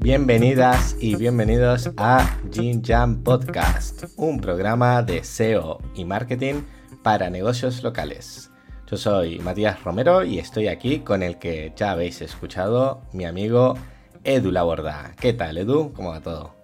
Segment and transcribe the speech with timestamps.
[0.00, 6.62] bienvenidas y bienvenidos a Jin Jam Podcast, un programa de SEO y marketing
[7.02, 8.52] para negocios locales.
[8.88, 13.74] Yo soy Matías Romero y estoy aquí con el que ya habéis escuchado, mi amigo
[14.22, 15.14] Edu Laborda.
[15.20, 15.92] ¿Qué tal, Edu?
[15.92, 16.54] ¿Cómo va todo?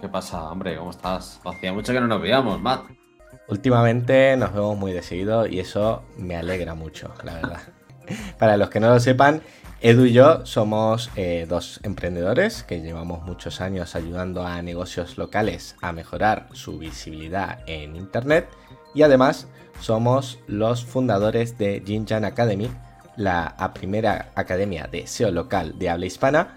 [0.00, 0.76] ¿Qué pasa, hombre?
[0.76, 1.40] ¿Cómo estás?
[1.44, 2.84] Hacía mucho que no nos veíamos, Matt.
[3.48, 7.60] Últimamente nos vemos muy de seguido y eso me alegra mucho, la verdad.
[8.38, 9.42] Para los que no lo sepan,
[9.86, 15.76] Edu y yo somos eh, dos emprendedores que llevamos muchos años ayudando a negocios locales
[15.82, 18.48] a mejorar su visibilidad en Internet
[18.94, 19.46] y además
[19.80, 22.70] somos los fundadores de Jinjan Academy,
[23.18, 26.56] la primera academia de SEO local de habla hispana,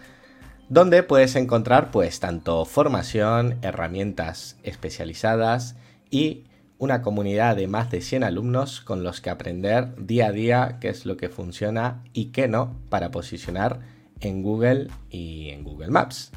[0.69, 5.75] donde puedes encontrar pues tanto formación, herramientas especializadas
[6.09, 6.45] y
[6.79, 10.89] una comunidad de más de 100 alumnos con los que aprender día a día qué
[10.89, 13.79] es lo que funciona y qué no para posicionar
[14.19, 16.31] en Google y en Google Maps.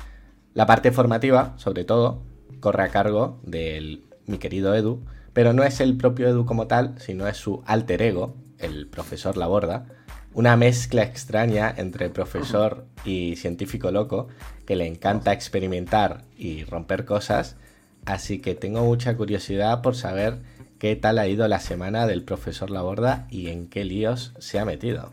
[0.54, 2.22] La parte formativa, sobre todo,
[2.60, 6.94] corre a cargo de mi querido Edu, pero no es el propio Edu como tal,
[6.98, 9.86] sino es su alter ego, el profesor Laborda,
[10.32, 14.28] una mezcla extraña entre profesor y científico loco
[14.64, 17.56] que le encanta experimentar y romper cosas
[18.06, 20.42] Así que tengo mucha curiosidad por saber
[20.78, 24.64] qué tal ha ido la semana del profesor Laborda y en qué líos se ha
[24.64, 25.12] metido.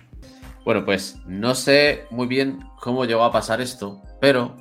[0.63, 4.55] Bueno, pues no sé muy bien cómo llegó a pasar esto, pero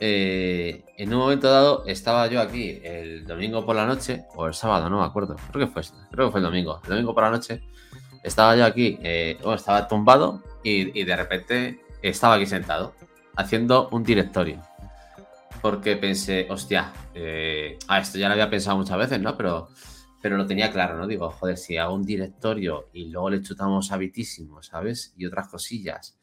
[0.00, 4.54] eh, en un momento dado estaba yo aquí el domingo por la noche, o el
[4.54, 7.24] sábado, no me acuerdo, creo que fue, creo que fue el domingo, el domingo por
[7.24, 7.62] la noche,
[8.22, 12.94] estaba yo aquí, eh, bueno, estaba tumbado y de repente estaba aquí sentado
[13.36, 14.62] haciendo un directorio
[15.62, 19.36] porque pensé, hostia, eh, ah, esto ya lo había pensado muchas veces, ¿no?
[19.36, 19.68] Pero,
[20.20, 21.06] pero lo tenía claro, ¿no?
[21.06, 25.14] Digo, joder, si hago un directorio y luego le chutamos habitísimo, ¿sabes?
[25.16, 26.18] Y otras cosillas.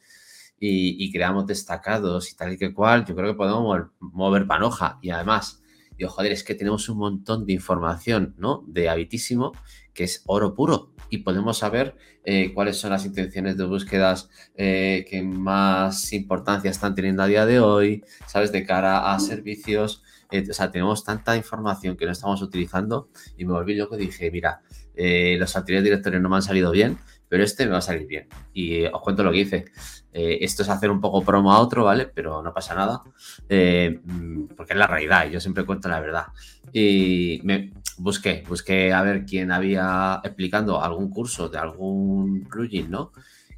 [0.61, 4.99] Y, creamos destacados y tal y que cual, yo creo que podemos mover, panoja.
[5.01, 5.63] Y además,
[5.97, 8.65] digo, joder, es que tenemos un montón de información, ¿no?
[8.67, 9.53] De habitísimo,
[9.93, 15.05] que es oro puro y podemos saber eh, cuáles son las intenciones de búsquedas eh,
[15.09, 18.51] que más importancia están teniendo a día de hoy, ¿sabes?
[18.51, 20.03] De cara a servicios.
[20.31, 23.99] Eh, o sea, tenemos tanta información que no estamos utilizando y me volví loco y
[23.99, 24.61] dije, mira,
[24.95, 26.97] los anteriores directorios no me han salido bien,
[27.29, 28.27] pero este me va a salir bien.
[28.53, 29.65] Y os cuento lo que hice.
[30.11, 32.05] esto es hacer un poco promo a otro, ¿vale?
[32.05, 33.01] Pero no pasa nada,
[33.49, 36.25] mm, porque es la realidad y yo siempre cuento la verdad.
[36.73, 43.11] Y me, busqué, busqué a ver quién había explicando algún curso de algún plugin, ¿no?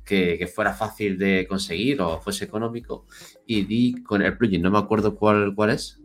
[0.03, 3.05] Que, fuera fácil de conseguir o fuese económico
[3.45, 6.01] y di con el plugin, no me acuerdo cuál, cuál es,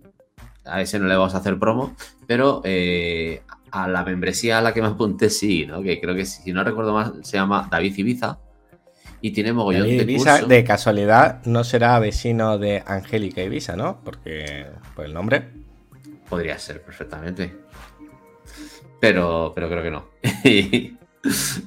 [0.64, 1.96] a ese no le vamos a hacer promo,
[2.26, 3.42] pero eh,
[3.72, 5.82] a la membresía a la que me apunté sí, ¿no?
[5.82, 8.38] Que creo que si no recuerdo más se llama David Ibiza
[9.20, 14.00] y tiene mogollón David de Ibiza, de casualidad no será vecino de Angélica Ibiza, ¿no?
[14.04, 15.48] Porque por el nombre
[16.28, 17.65] podría ser perfectamente
[19.00, 20.08] pero, pero creo que no.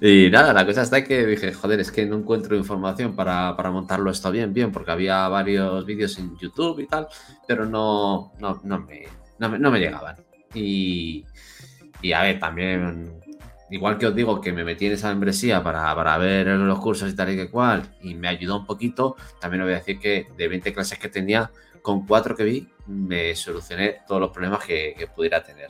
[0.02, 4.12] y, nada, la cosa está que dije, joder, es que no encuentro información para, montarlo
[4.12, 7.08] esto bien, bien, porque había varios vídeos en YouTube y tal,
[7.48, 9.08] pero no, no, me,
[9.40, 10.16] no, me, llegaban.
[10.54, 11.26] Y,
[12.02, 13.20] y a ver, también
[13.72, 17.12] igual que os digo que me metí en esa membresía para, para, ver los cursos
[17.12, 20.00] y tal y que cual, y me ayudó un poquito, también os voy a decir
[20.00, 21.52] que de 20 clases que tenía,
[21.82, 25.70] con cuatro que vi, me solucioné todos los problemas que, pudiera tener.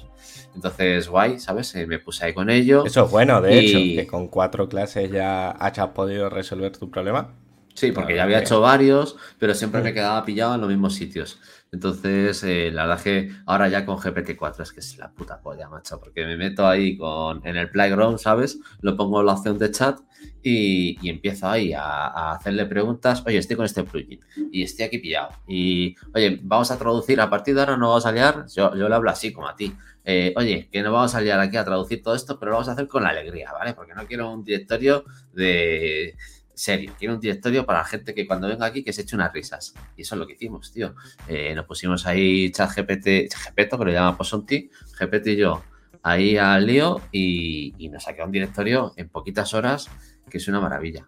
[0.55, 1.75] Entonces, guay, ¿sabes?
[1.75, 2.85] Eh, me puse ahí con ello.
[2.85, 7.35] Eso es bueno, de hecho, que con cuatro clases ya hayas podido resolver tu problema.
[7.73, 9.93] Sí, porque ya había hecho varios, pero siempre me mm.
[9.93, 11.39] quedaba pillado en los mismos sitios.
[11.71, 15.39] Entonces, eh, la verdad es que ahora ya con GPT-4 es que es la puta
[15.39, 18.59] polla, macho, porque me meto ahí con, en el playground, ¿sabes?
[18.81, 19.99] Lo pongo en la opción de chat
[20.43, 23.23] y, empiezo ahí a, hacerle preguntas.
[23.25, 24.19] Oye, estoy con este plugin
[24.51, 25.29] y estoy aquí pillado.
[25.47, 28.45] Y, oye, vamos a traducir a partir de ahora, no vamos a liar.
[28.55, 29.73] Yo, yo le hablo así, como a ti.
[30.05, 32.69] Eh, oye, que no vamos a liar aquí a traducir todo esto, pero lo vamos
[32.69, 33.73] a hacer con alegría, ¿vale?
[33.73, 35.03] Porque no quiero un directorio
[35.33, 36.15] de
[36.59, 36.93] serio.
[36.97, 39.73] Quiero un directorio para la gente que cuando venga aquí que se eche unas risas.
[39.95, 40.95] Y eso es lo que hicimos, tío.
[41.27, 44.69] Eh, nos pusimos ahí chat GPT, GPT, que lo llama Posonti,
[44.99, 45.63] GPT y yo,
[46.03, 49.89] ahí al lío y, nos saqué un directorio en poquitas horas,
[50.29, 51.07] que es una maravilla.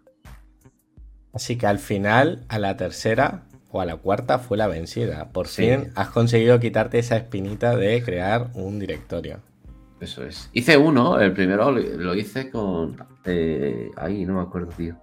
[1.32, 5.30] Así que al final, a la tercera o a la cuarta fue la vencida.
[5.32, 9.40] Por fin has conseguido quitarte esa espinita de crear un directorio.
[10.00, 10.50] Eso es.
[10.52, 12.96] Hice uno, el primero lo hice con.
[13.24, 14.96] Eh, ahí, no me acuerdo, tío.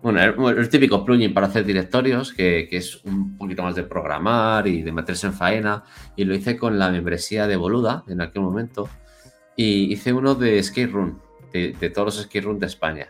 [0.00, 4.82] Bueno, el, típico plugin para hacer directorios, que, es un poquito más de programar y
[4.82, 5.82] de meterse en faena.
[6.14, 8.88] Y lo hice con la membresía de Boluda en aquel momento.
[9.56, 11.18] Y hice uno de Skate Room,
[11.78, 13.08] de, todos los Skate Room de España.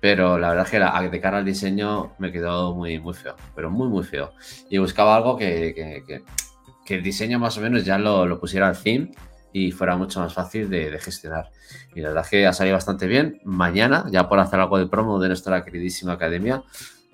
[0.00, 3.70] pero la verdad es que de cara al diseño me quedó muy, muy feo, pero
[3.70, 4.32] muy, muy feo.
[4.68, 6.22] Y buscaba algo que,
[6.88, 9.14] el diseño más o menos ya lo, pusiera al fin
[9.52, 11.50] y fuera mucho más fácil de, gestionar.
[11.94, 13.40] Y la verdad es que ha salido bastante bien.
[13.44, 16.62] Mañana, ya por hacer algo de promo de nuestra queridísima academia,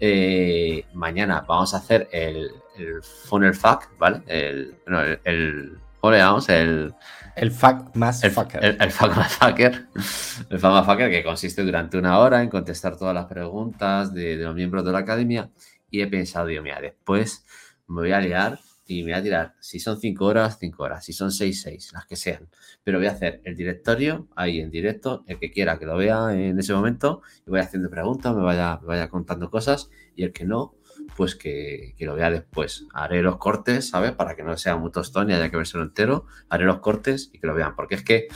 [0.01, 4.23] eh, mañana vamos a hacer el, el funnel fact, ¿vale?
[4.27, 5.79] El, el, el
[6.09, 6.49] ¿cómo le llamamos?
[6.49, 6.95] El,
[7.37, 8.65] el fuck más el, fucker.
[8.65, 9.89] El, el fuck más fucker.
[10.51, 14.39] El fuck más fucker que consiste durante una hora en contestar todas las preguntas de,
[14.39, 15.51] de los miembros de la academia.
[15.91, 17.45] Y he pensado, Dios mío, después
[17.89, 21.05] me voy a liar y me voy a tirar, si son cinco horas, cinco horas,
[21.05, 22.49] si son seis, seis, las que sean.
[22.83, 26.33] Pero voy a hacer el directorio ahí en directo, el que quiera que lo vea
[26.33, 30.33] en ese momento, y voy haciendo preguntas, me vaya, me vaya contando cosas, y el
[30.33, 30.75] que no,
[31.17, 32.87] pues que, lo vea después.
[32.93, 34.13] Haré los cortes, ¿sabes?
[34.13, 36.27] Para que no sea muy tostón y haya que verselo entero.
[36.49, 38.29] Haré los cortes y que lo vean, porque es que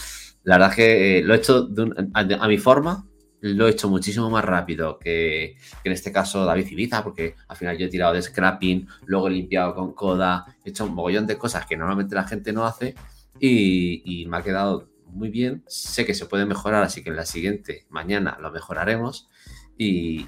[0.44, 1.69] la verdad que eh, lo he hecho
[2.14, 3.06] a, mi forma,
[3.40, 7.78] lo he hecho muchísimo más rápido que, en este caso David Ibiza, porque al final
[7.78, 11.38] yo he tirado de scrapping, luego he limpiado con coda, he hecho un mogollón de
[11.38, 12.94] cosas que normalmente la gente no hace
[13.38, 15.62] y, me ha quedado muy bien.
[15.66, 19.28] Sé que se puede mejorar, así que en la siguiente, mañana, lo mejoraremos.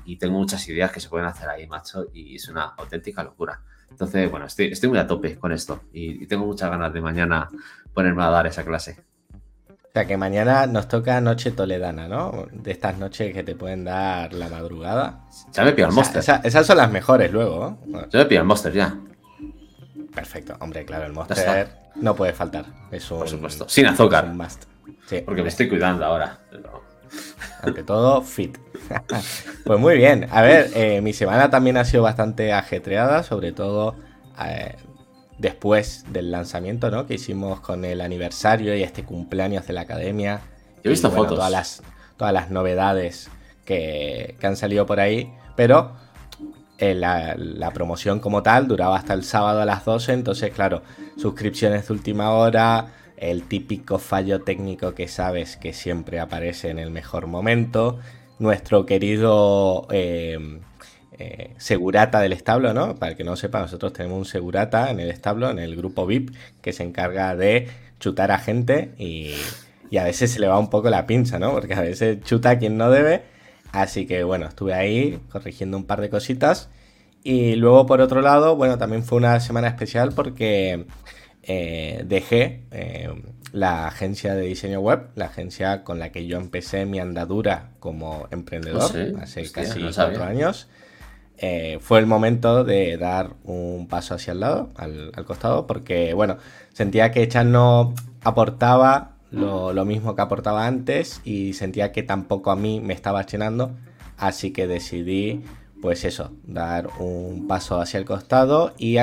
[0.05, 3.61] Y, tengo muchas ideas que se pueden hacer ahí, macho, y es una auténtica locura.
[3.91, 7.01] Entonces, bueno, estoy, estoy muy a tope con esto y, y tengo muchas ganas de
[7.01, 7.49] mañana
[7.93, 8.97] ponerme a dar esa clase.
[9.71, 12.49] O sea que mañana nos toca noche toledana, ¿no?
[12.51, 15.21] De estas noches que te pueden dar la madrugada.
[15.53, 16.21] Ya me pido el Monster.
[16.43, 17.79] esas son las mejores luego.
[17.87, 18.07] ¿eh?
[18.11, 18.99] Ya me pido el Monster ya.
[20.13, 22.67] Perfecto, hombre, claro, el Monster no puede faltar.
[22.91, 23.69] Es Por supuesto.
[23.69, 24.25] Sin azúcar.
[24.25, 24.65] Un must.
[25.07, 26.41] Sí, Porque me estoy cuidando ahora.
[27.63, 28.59] Ante todo, fit.
[29.65, 30.29] pues muy bien.
[30.31, 33.97] A ver, eh, mi semana también ha sido bastante ajetreada, sobre todo
[34.45, 34.75] eh,
[35.39, 37.07] después del lanzamiento, ¿no?
[37.07, 40.41] Que hicimos con el aniversario y este cumpleaños de la academia.
[40.83, 41.37] He visto fotos.
[41.37, 41.83] Todas las,
[42.17, 43.31] todas las novedades
[43.65, 45.33] que, han salido por ahí.
[45.57, 45.93] Pero
[46.79, 50.13] eh, la, la, promoción como tal duraba hasta el sábado a las 12.
[50.13, 50.83] Entonces, claro,
[51.17, 52.89] suscripciones de última hora.
[53.17, 58.01] El típico fallo técnico que sabes que siempre aparece en el mejor momento.
[58.39, 60.61] Nuestro querido eh,
[61.19, 62.97] eh, segurata del establo, ¿no?
[62.97, 66.07] Para el que no sepa, nosotros tenemos un segurata en el establo, en el grupo
[66.07, 67.69] VIP, que se encarga de
[68.01, 69.35] chutar a gente y,
[69.97, 71.53] a veces se le va un poco la pinza, ¿no?
[71.53, 73.23] Porque a veces chuta a quien no debe.
[73.71, 76.69] Así que bueno, estuve ahí corrigiendo un par de cositas.
[77.23, 80.87] Y luego por otro lado, bueno, también fue una semana especial porque
[81.45, 82.63] eh, dejé
[83.55, 88.27] la agencia de diseño web, la agencia con la que yo empecé mi andadura como
[88.33, 90.69] emprendedor ¿Ah, hace casi cuatro años.
[91.39, 96.39] Eh, fue el momento de dar un paso hacia el lado, al, costado, porque, bueno,
[96.73, 102.57] sentía que Chan no aportaba lo, mismo que aportaba antes y sentía que tampoco a
[102.57, 103.71] mí me estaba llenando,
[104.17, 105.45] así que decidí,
[105.81, 108.97] pues eso, dar un paso hacia el costado y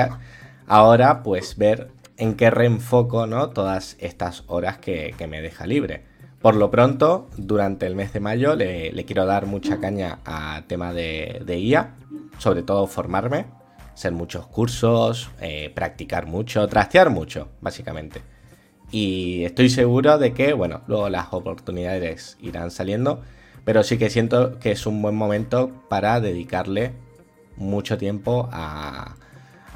[0.66, 1.88] ahora, pues ver
[2.22, 3.50] en qué reenfoco, ¿no?
[3.50, 6.04] Todas estas horas que, me deja libre.
[6.40, 10.92] Por lo pronto, durante el mes de mayo le, quiero dar mucha caña a tema
[10.92, 11.96] de, de IA,
[12.38, 13.46] sobre todo formarme,
[13.92, 18.22] hacer muchos cursos, eh, practicar mucho, trastear mucho, básicamente.
[18.92, 23.20] Y estoy seguro de que, bueno, luego las oportunidades irán saliendo,
[23.64, 26.92] pero sí que siento que es un buen momento para dedicarle
[27.56, 29.16] mucho tiempo a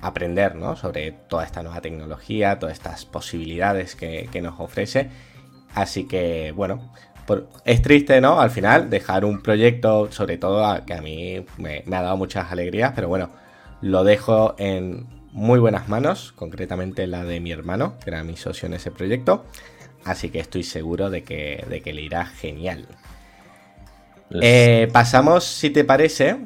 [0.00, 0.76] aprender ¿no?
[0.76, 5.10] sobre toda esta nueva tecnología, todas estas posibilidades que, nos ofrece.
[5.74, 6.92] Así que, bueno,
[7.64, 8.40] es triste, ¿no?
[8.40, 12.92] Al final, dejar un proyecto, sobre todo que a mí me, ha dado muchas alegrías,
[12.94, 13.30] pero bueno,
[13.82, 18.66] lo dejo en muy buenas manos, concretamente la de mi hermano, que era mi socio
[18.66, 19.44] en ese proyecto.
[20.04, 22.86] Así que estoy seguro de que, de que le irá genial.
[24.40, 26.38] Eh, pasamos, si te parece,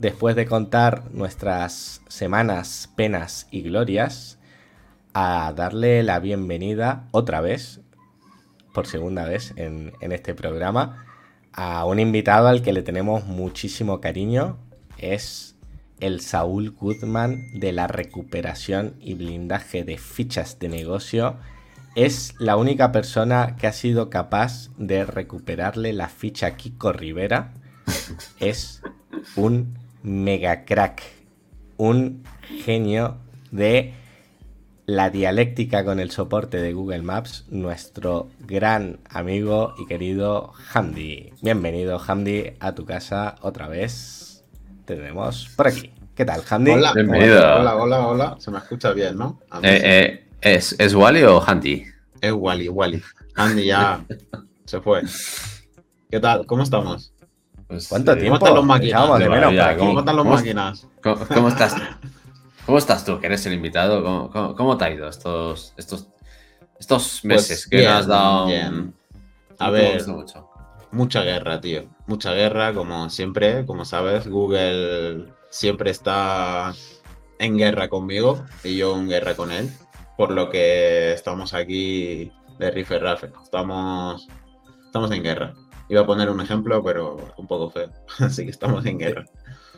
[0.00, 4.38] después de contar nuestras semanas, penas y glorias,
[5.12, 7.80] a darle la bienvenida otra vez
[8.72, 11.04] por segunda vez en, este programa
[11.52, 14.56] a un invitado al que le tenemos muchísimo cariño.
[14.96, 15.56] Es
[15.98, 21.36] el Saúl Goodman de la recuperación y blindaje de fichas de negocio.
[21.94, 27.52] Es la única persona que ha sido capaz de recuperarle la ficha a Kiko Rivera.
[28.38, 28.80] Es
[29.36, 31.02] un mega crack,
[31.76, 32.24] un
[32.64, 33.16] genio
[33.50, 33.94] de
[34.86, 41.32] la dialéctica con el soporte de Google Maps, nuestro gran amigo y querido Hamdi.
[41.42, 44.44] Bienvenido, Hamdi, a tu casa otra vez.
[44.84, 45.92] Tenemos por aquí.
[46.14, 46.72] ¿Qué tal, Hamdi?
[46.72, 47.38] Hola, bienvenido.
[47.38, 48.36] Hola, hola, hola.
[48.40, 49.40] Se me escucha bien, ¿no?
[49.62, 51.84] Eh, eh, ¿es, ¿Es Wally o Handy?
[52.20, 53.02] Es Wally, Wally.
[53.36, 54.04] Handy ya
[54.64, 55.02] se fue.
[56.10, 56.46] ¿Qué tal?
[56.46, 57.12] ¿Cómo estamos?
[57.70, 58.38] Pues, ¿Cuánto eh, tiempo?
[58.40, 58.88] ¿Cómo están los máquinas?
[58.90, 59.86] Echábamos de De menos por maravilla, aquí.
[59.86, 60.86] ¿Cómo están los ¿Cómo- máquinas?
[61.02, 61.74] ¿Cómo, cómo estás?
[62.66, 64.02] ¿Cómo estás tú, que eres el invitado?
[64.02, 66.08] ¿Cómo, cómo- cómo te ha ido estos, estos,
[66.80, 68.46] estos meses que Pues bien, nos has dado?
[68.46, 68.94] bien.
[69.60, 70.06] A ver.
[70.08, 70.48] mucho.
[70.90, 71.84] Mucha guerra, tío.
[72.08, 76.74] Mucha guerra, como siempre, como sabes, Google siempre está
[77.38, 79.70] en guerra conmigo y yo en guerra con él.
[80.16, 83.30] Por lo que estamos aquí de riferrafe.
[83.44, 84.26] Estamos,
[84.86, 85.54] estamos en guerra.
[85.90, 87.90] Iba a poner un ejemplo, pero un poco feo.
[88.20, 89.24] Así que estamos en guerra.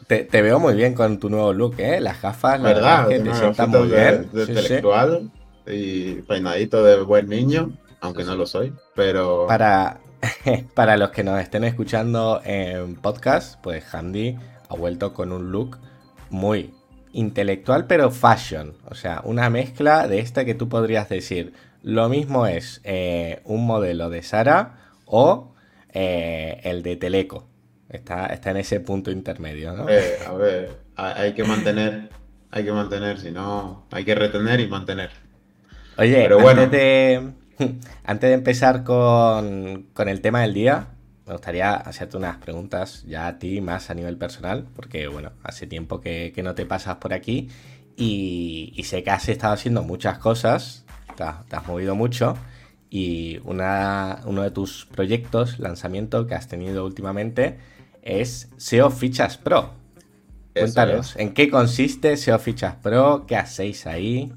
[0.07, 2.01] Te, te veo muy bien con tu nuevo look, ¿eh?
[2.01, 3.09] Las gafas, la ¿Verdad?
[3.09, 4.31] que te sientan muy de, bien.
[4.31, 4.53] de sí.
[4.53, 5.31] intelectual
[5.67, 9.47] y peinadito de buen niño, aunque Sí, no lo soy, pero...
[9.47, 10.01] Para,
[10.75, 14.37] para los que nos estén escuchando en podcast, pues Hamdi
[14.69, 15.79] ha vuelto con un look
[16.29, 16.75] muy
[17.13, 18.75] intelectual, pero fashion.
[18.91, 21.55] O sea, una mezcla de esta que tú podrías decir.
[21.83, 25.52] Lo mismo es eh, un modelo de Sara o
[25.93, 27.49] eh, el de Teleco.
[27.89, 29.89] Está, está en ese punto intermedio, ¿no?
[29.89, 32.09] Eh, a ver, hay que mantener,
[32.51, 35.11] hay que mantener, si no, hay que retener y mantener.
[35.99, 36.63] Oye, Pero bueno.
[36.63, 37.33] antes, de,
[38.05, 40.87] antes de empezar con, con el tema del día,
[41.27, 45.67] me gustaría hacerte unas preguntas ya a ti más a nivel personal, porque bueno, hace
[45.67, 47.51] tiempo que, que no te pasas por aquí
[47.97, 52.37] y, y sé que has estado haciendo muchas cosas, te has, te has movido mucho
[52.93, 57.59] y una, uno de tus proyectos, lanzamiento que has tenido últimamente
[58.03, 59.71] es SEO Fichas Pro.
[60.53, 63.25] Cuéntanos, ¿en qué consiste SEO Fichas Pro?
[63.27, 64.31] ¿Qué hacéis ahí?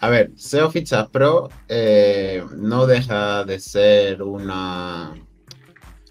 [0.00, 5.14] A ver, SEO Fichas Pro eh, no deja de ser una,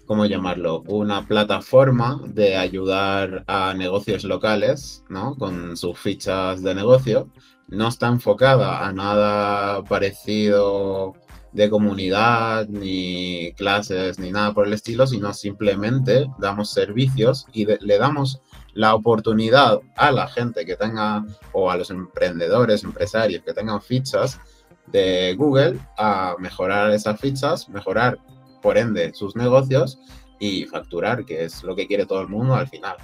[0.06, 0.84] ¿cómo llamarlo?
[0.86, 5.36] Una plataforma de ayudar a negocios locales, ¿no?
[5.36, 7.28] Con sus fichas de negocio.
[7.68, 11.14] No está enfocada a nada parecido
[11.52, 17.98] de comunidad, ni clases, ni nada por el estilo, sino simplemente damos servicios y le
[17.98, 18.40] damos
[18.74, 24.40] la oportunidad a la gente que tenga, o a los emprendedores, empresarios que tengan fichas
[24.86, 28.18] de Google, a mejorar esas fichas, mejorar,
[28.62, 29.98] por ende, sus negocios
[30.38, 32.96] y facturar, que es lo que quiere todo el mundo al final.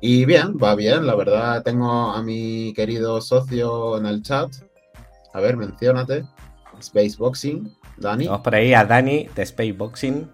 [0.00, 4.50] Y bien, va bien, la verdad, tengo a mi querido socio en el chat.
[5.34, 6.24] A ver, menciónate.
[6.82, 8.26] Spaceboxing, Dani.
[8.26, 10.30] Vamos por ahí a Dani de Spaceboxing.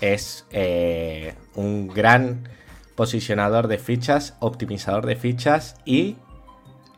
[0.00, 2.48] Es eh, un gran
[2.94, 6.16] posicionador de fichas, optimizador de fichas y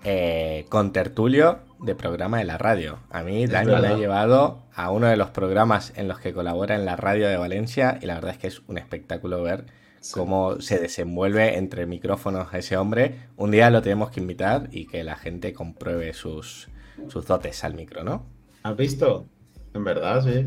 [0.05, 2.99] eh, contertulio de programa de la radio.
[3.11, 6.33] A mí Es Dani me ha llevado a uno de los programas en los que
[6.33, 9.67] colabora en la radio de Valencia y la verdad es que es un espectáculo ver
[10.13, 13.29] cómo se desenvuelve entre micrófonos ese hombre.
[13.37, 16.69] Un día lo tenemos que invitar y que la gente compruebe sus,
[17.09, 18.38] sus dotes al micro, ¿no?
[18.63, 19.29] ¿Has visto?
[19.75, 20.47] En verdad, sí.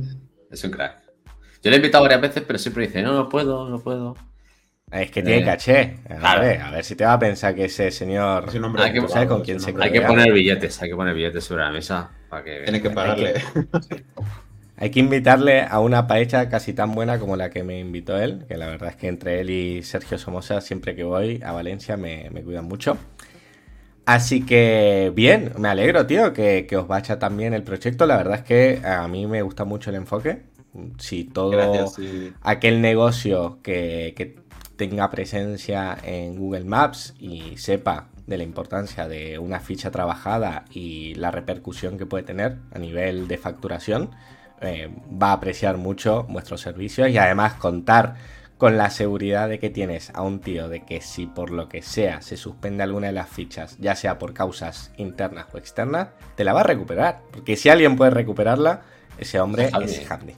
[0.50, 1.02] Es un crack.
[1.64, 4.16] Yo le he invitado varias veces, pero siempre dice, no, no puedo, no puedo.
[4.92, 5.98] Es que tiene Eh, caché.
[6.10, 6.42] A claro.
[6.42, 8.46] ver, a ver si te va a pensar que ese señor.
[8.50, 10.90] Es un hombre Hay que- ¿sabes con quién se hombre Hay que poner billetes, hay
[10.90, 12.62] que poner billetes sobre la mesa para que...
[12.64, 13.34] Tiene que pagarle.
[14.78, 18.46] Hay que invitarle a una paella casi tan buena como la que me invitó él.
[18.48, 21.98] Que la verdad es que entre él y Sergio Somoza, siempre que voy a Valencia,
[21.98, 22.98] me, me cuidan mucho.
[24.06, 28.06] Así que bien, me alegro, tío, que, que os vaya tan bien el proyecto.
[28.06, 30.44] La verdad es que a mí me gusta mucho el enfoque.
[30.98, 31.96] Si todo Gracias.
[31.96, 32.34] sí.
[32.42, 34.40] aquel negocio que, que
[34.78, 41.14] tenga presencia en Google Maps y sepa de la importancia de una ficha trabajada y
[41.16, 44.12] la repercusión que puede tener a nivel de facturación,
[44.62, 44.90] eh,
[45.22, 48.16] va a apreciar mucho vuestros servicios y además contar
[48.62, 51.82] con la seguridad de que tienes a un tío de que si por lo que
[51.82, 56.44] sea se suspende alguna de las fichas, ya sea por causas internas o externas, te
[56.44, 57.24] la va a recuperar.
[57.32, 58.84] Porque si alguien puede recuperarla,
[59.18, 59.92] ese hombre Es Hamdi.
[59.92, 60.36] es Hamdi.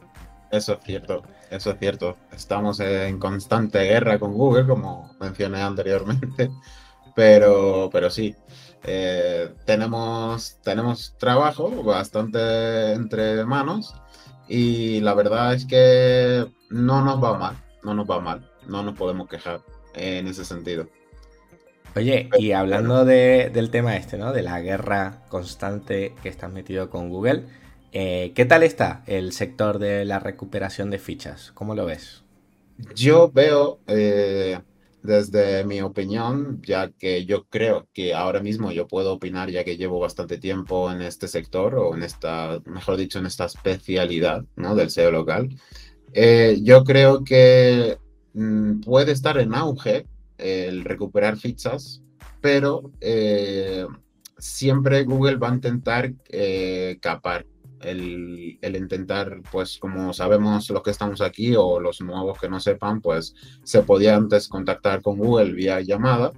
[0.54, 2.16] Eso es cierto, eso es cierto.
[2.32, 6.50] Estamos en constante guerra con Google, como mencioné anteriormente,
[7.18, 8.34] pero, pero sí,
[8.86, 13.94] eh, tenemos, tenemos trabajo bastante entre manos
[14.48, 18.96] y la verdad es que no nos va mal, no nos va mal, no nos
[18.96, 19.62] podemos quejar
[19.94, 20.88] en ese sentido.
[21.96, 24.34] Oye, y hablando de- del tema este, ¿no?
[24.34, 27.44] De la guerra constante que estás metido con Google,
[27.92, 31.52] eh, ¿qué tal está el sector de la recuperación de fichas?
[31.54, 32.24] ¿Cómo lo ves?
[32.96, 34.60] Yo veo, eh,
[35.04, 39.78] desde mi opinión, ya que yo creo que ahora mismo yo puedo opinar, ya que
[39.78, 44.74] llevo bastante tiempo en este sector, o en esta, mejor dicho, en esta especialidad, ¿no?
[44.74, 45.50] del SEO local,
[46.14, 47.98] eh, yo creo que
[48.34, 50.06] mm, puede estar en auge
[50.38, 52.02] el recuperar fichas,
[52.42, 53.86] pero eh,
[54.38, 57.46] siempre Google va a intentar eh, capar
[57.82, 62.60] el, el, intentar, pues como sabemos los que estamos aquí o los nuevos que no
[62.60, 66.32] sepan, pues se podía antes contactar con Google vía llamada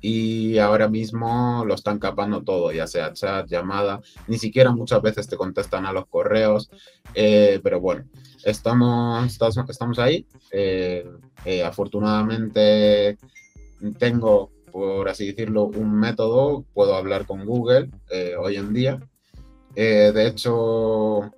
[0.00, 5.28] y ahora mismo lo están capando todo, ya sea chat, llamada, ni siquiera muchas veces
[5.28, 6.70] te contestan a los correos,
[7.14, 8.04] eh, pero bueno,
[8.44, 10.26] estamos, estamos ahí.
[10.50, 11.08] Eh,
[11.44, 13.18] eh, afortunadamente
[13.98, 17.90] tengo, por así decirlo, un método, puedo hablar con Google
[18.40, 18.98] hoy en día.
[19.74, 21.30] de hecho,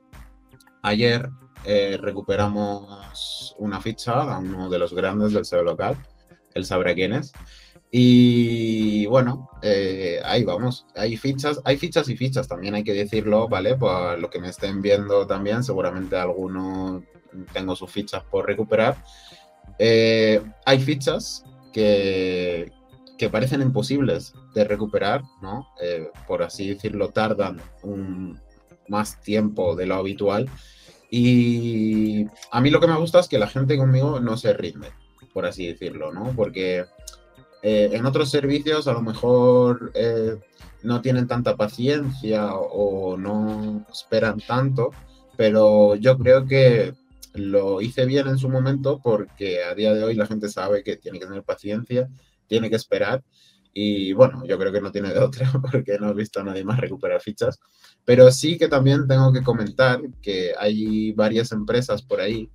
[0.82, 1.28] ayer
[2.00, 5.96] recuperamos una ficha a uno de los grandes del SEO local,
[6.54, 7.32] él sabrá quién es.
[7.90, 10.86] Y bueno, eh, ahí vamos.
[10.94, 13.76] Hay fichas, hay fichas y fichas, también hay que decirlo, ¿vale?
[13.76, 17.02] Para los que me estén viendo también, seguramente alguno
[17.52, 18.96] tengo sus fichas por recuperar.
[19.78, 22.72] Eh, hay fichas que,
[23.18, 25.68] que, parecen imposibles de recuperar, ¿no?
[25.82, 27.60] Eh, por así decirlo, tardan
[28.88, 30.48] más tiempo de lo habitual.
[31.10, 34.88] Y a mí lo que me gusta es que la gente conmigo no se rinde,
[35.32, 36.32] por así decirlo, ¿no?
[36.36, 36.84] Porque
[37.62, 40.36] eh, en otros servicios a lo mejor eh,
[40.82, 44.90] no tienen tanta paciencia o no esperan tanto,
[45.36, 46.94] pero yo creo que
[47.34, 50.96] lo hice bien en su momento porque a día de hoy la gente sabe que
[50.96, 52.08] tiene que tener paciencia,
[52.46, 53.22] tiene que esperar
[53.72, 56.64] y bueno, yo creo que no tiene de otra porque no he visto a nadie
[56.64, 57.60] más recuperar fichas,
[58.04, 62.50] pero sí que también tengo que comentar que hay varias empresas por ahí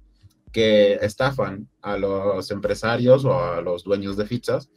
[0.55, 4.69] que estafan a los empresarios o a los dueños de fichas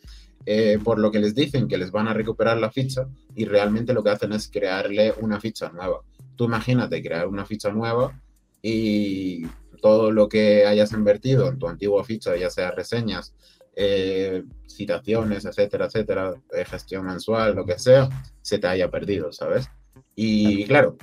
[0.44, 3.06] eh, por lo que les dicen que les van a recuperar la ficha
[3.37, 6.00] y realmente lo que hacen es crearle una ficha nueva.
[6.35, 8.20] Tú imagínate crear una ficha nueva
[8.61, 9.47] y
[9.80, 13.37] todo lo que hayas invertido en tu antigua ficha, ya sea reseñas,
[13.76, 18.08] eh, citaciones, etcétera, etcétera, de gestión mensual, lo que sea,
[18.42, 19.70] se te haya perdido, ¿sabes?
[20.16, 20.97] Y claro,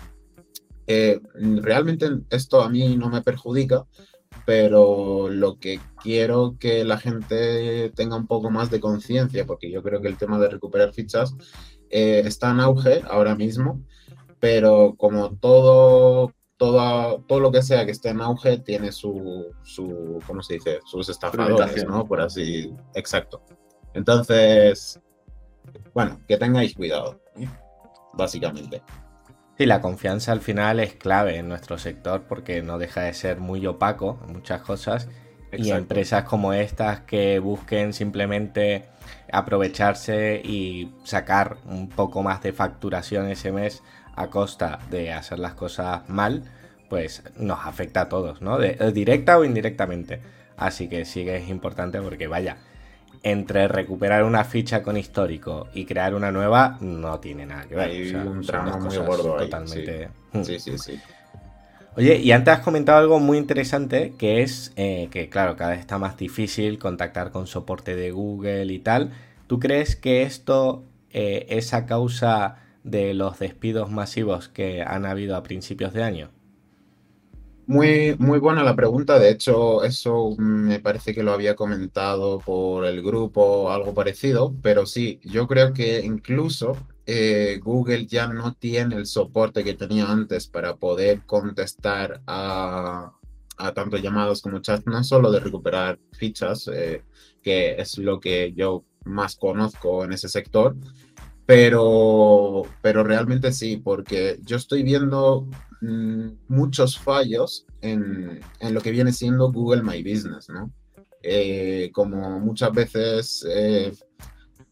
[0.85, 1.21] eh,
[1.61, 3.85] realmente esto a mí no me perjudica
[4.45, 9.81] pero lo que quiero que la gente tenga un poco más de conciencia, porque yo
[9.81, 11.35] creo que el tema de recuperar fichas
[11.89, 13.81] eh, está en auge ahora mismo,
[14.39, 20.19] pero como todo, todo, todo lo que sea que esté en auge tiene su, su
[20.27, 20.79] ¿cómo se dice?
[20.85, 22.05] Sus estafadores, ¿no?
[22.05, 23.41] Por así, exacto.
[23.93, 24.99] Entonces,
[25.93, 27.19] bueno, que tengáis cuidado,
[28.13, 28.83] básicamente.
[29.57, 33.39] Sí, la confianza al final es clave en nuestro sector porque no deja de ser
[33.39, 35.07] muy opaco en muchas cosas.
[35.53, 38.83] Y empresas como estas que busquen simplemente
[39.31, 43.81] aprovecharse y sacar un poco más de facturación ese mes
[44.15, 46.43] a costa de hacer las cosas mal,
[46.89, 48.57] pues nos afecta a todos, ¿no?
[48.57, 50.19] De, directa o indirectamente.
[50.57, 52.57] Así que sí que es importante porque vaya,
[53.25, 57.89] entre recuperar una ficha con histórico y crear una nueva no tiene nada que ver.
[57.89, 60.09] Hay un tramo muy gordo totalmente.
[60.31, 60.43] Hmm.
[60.43, 60.59] Sí.
[60.59, 60.99] sí, sí,
[61.97, 65.79] Oye, y antes has comentado algo muy interesante que es eh, que, claro, cada vez
[65.79, 69.11] está más difícil contactar con soporte de Google y tal.
[69.47, 75.35] ¿Tú crees que esto eh, es a causa de los despidos masivos que han habido
[75.35, 76.29] a principios de año?
[77.67, 79.17] Muy, muy buena la pregunta.
[79.17, 84.53] De hecho, eso me parece que lo había comentado por el grupo, algo parecido.
[84.61, 90.11] Pero sí, yo creo que incluso eh, Google ya no tiene el soporte que tenía
[90.11, 93.11] antes para poder contestar a,
[93.57, 97.03] a tanto llamados como chats, no solo de recuperar fichas, eh,
[97.41, 100.75] que es lo que yo más conozco en ese sector,
[101.45, 105.47] pero, pero realmente sí, porque yo estoy viendo
[106.47, 110.71] muchos fallos en, en, lo que viene siendo Google My Business, ¿no?
[111.21, 113.91] Eh, como muchas veces eh,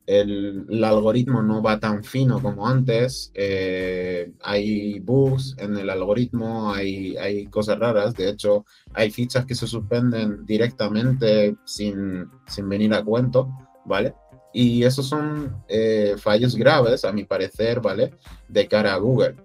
[0.06, 6.74] el, el, algoritmo no va tan fino como antes, eh, hay bugs en el algoritmo,
[6.74, 12.94] hay, hay cosas raras, de hecho hay fichas que se suspenden directamente sin, sin venir
[12.94, 13.50] a cuento,
[13.86, 14.14] ¿vale?
[14.54, 18.14] Y esos son eh, fallos graves, a mi parecer, ¿vale?
[18.48, 19.36] De cara a Google.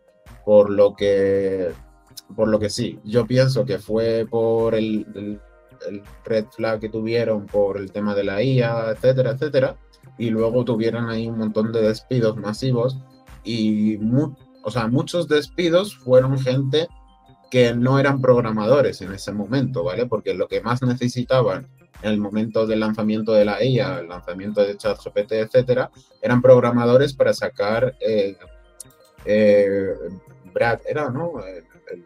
[0.48, 1.72] Por lo que,
[2.34, 5.38] por lo que sí, yo pienso que fue por el, el,
[5.87, 9.76] el red flag que tuvieron por el tema de la IA, etcétera, etcétera.
[10.16, 12.96] Y luego tuvieron ahí un montón de despidos masivos.
[13.44, 16.88] Y mu o sea, muchos despidos fueron gente
[17.50, 20.06] que no eran programadores en ese momento, ¿vale?
[20.06, 21.68] Porque lo que más necesitaban
[22.00, 25.90] en el momento del lanzamiento de la IA, el lanzamiento de ChatGPT, etcétera,
[26.22, 28.34] eran programadores para sacar eh,
[29.26, 29.94] eh,
[30.59, 31.33] Brad, era, ¿no?
[31.44, 32.05] El, el,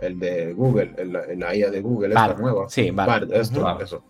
[0.00, 2.68] el de Google, el, la IA de Google, esta nueva.
[2.68, 3.82] Sí, Bard, esto, uh -huh.
[3.82, 4.04] eso.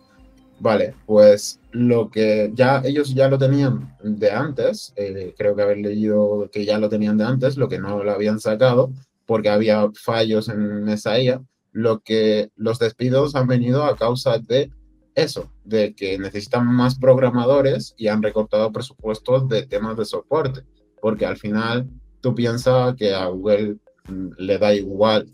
[0.59, 5.77] Vale, pues lo que ya ellos ya lo tenían de antes, eh, creo que haber
[5.77, 8.91] leído que ya lo tenían de antes, lo que no lo habían sacado
[9.25, 14.71] porque había fallos en esa IA, lo que los despidos han venido a causa de
[15.15, 20.61] eso, de que necesitan más programadores y han recortado presupuestos de temas de soporte,
[21.01, 21.89] porque al final
[22.23, 23.75] tú piensas que a Google
[24.07, 25.29] mm, le da igual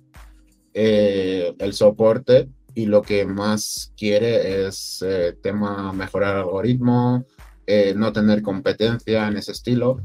[0.73, 7.25] eh, el soporte y lo que más quiere es eh, tema mejorar algoritmo,
[7.67, 10.01] eh, no tener competencia en ese estilo,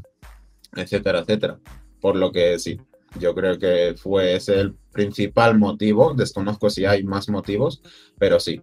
[0.76, 1.58] etcétera, etcétera.
[2.00, 2.78] Por lo que sí,
[3.18, 6.12] yo creo que fue ese el principal motivo.
[6.12, 7.80] Desconozco si hay más motivos,
[8.18, 8.60] pero sí.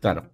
[0.00, 0.30] Claro.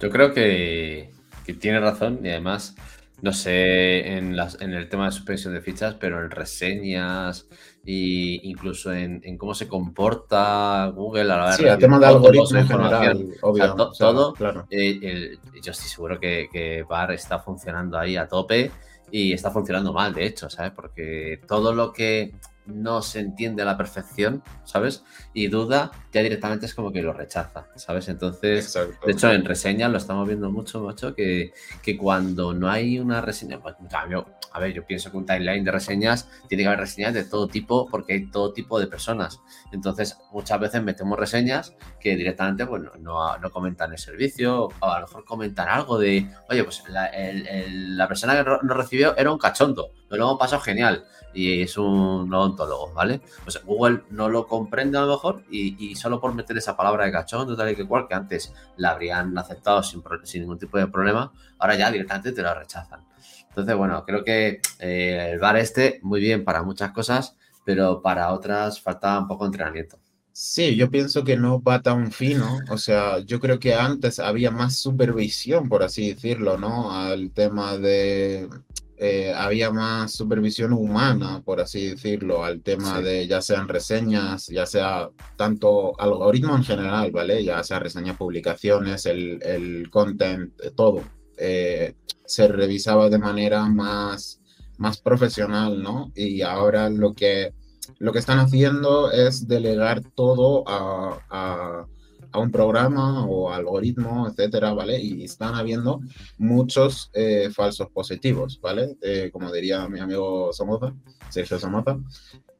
[0.00, 1.10] Yo creo que,
[1.44, 2.76] que tiene razón y además,
[3.24, 7.48] no sé en, las, en el tema de suspensión de fichas, pero en reseñas
[7.86, 12.04] e incluso en, en, cómo se comporta Google a la hora sí, el tema de
[12.04, 13.74] algoritmos en general, obvio.
[13.74, 14.66] O sea, todo, claro.
[14.68, 18.70] eh, el, yo estoy seguro que, que VAR está funcionando ahí a tope
[19.10, 20.72] y está funcionando mal, de hecho, ¿sabes?
[20.72, 22.34] Porque todo lo que
[22.66, 25.04] no se entiende a la perfección, ¿sabes?
[25.32, 28.08] Y duda, ya directamente es como que lo rechaza, ¿sabes?
[28.08, 29.06] Entonces, Exacto.
[29.06, 33.20] de hecho, en reseñas lo estamos viendo mucho, macho, que, que cuando no hay una
[33.20, 36.80] reseña, pues, cambio, a ver, yo pienso que un timeline de reseñas tiene que haber
[36.80, 39.40] reseñas de todo tipo porque hay todo tipo de personas.
[39.72, 45.00] Entonces, muchas veces metemos reseñas que directamente pues, no, no comentan el servicio o a
[45.00, 49.16] lo mejor comentan algo de, oye, pues la, el, el, la persona que nos recibió
[49.16, 53.20] era un cachondo, nos lo hemos pasado genial y es un odontólogo, ¿vale?
[53.42, 57.04] Pues Google no lo comprende a lo mejor y, y, solo por meter esa palabra
[57.04, 60.78] de cachondo, tal y que cual, que antes la habrían aceptado sin, sin ningún tipo
[60.78, 63.00] de problema, ahora ya directamente te la rechazan.
[63.48, 68.32] Entonces, bueno, creo que eh, el bar este, muy bien para muchas cosas, pero para
[68.32, 69.98] otras falta un poco de entrenamiento.
[70.32, 74.50] Sí, yo pienso que no va tan fino, o sea, yo creo que antes había
[74.50, 76.90] más supervisión, por así decirlo, ¿no?
[76.90, 78.48] Al tema de,
[78.96, 83.02] eh, había más supervisión humana, por así decirlo, al tema sí.
[83.02, 87.42] de ya sean reseñas, ya sea tanto algoritmo en general, ¿vale?
[87.44, 91.02] Ya sea reseñas, publicaciones, el, el content, todo.
[91.36, 94.40] Eh, se revisaba de manera más,
[94.78, 96.12] más profesional, ¿no?
[96.14, 97.52] Y ahora lo que,
[97.98, 101.86] lo que están haciendo es delegar todo a, a,
[102.34, 105.00] a un programa o algoritmo, etcétera, ¿vale?
[105.00, 106.00] Y están habiendo
[106.36, 108.96] muchos eh, falsos positivos, ¿vale?
[109.02, 110.92] Eh, como diría mi amigo Somoza,
[111.30, 111.96] Sergio Somoza,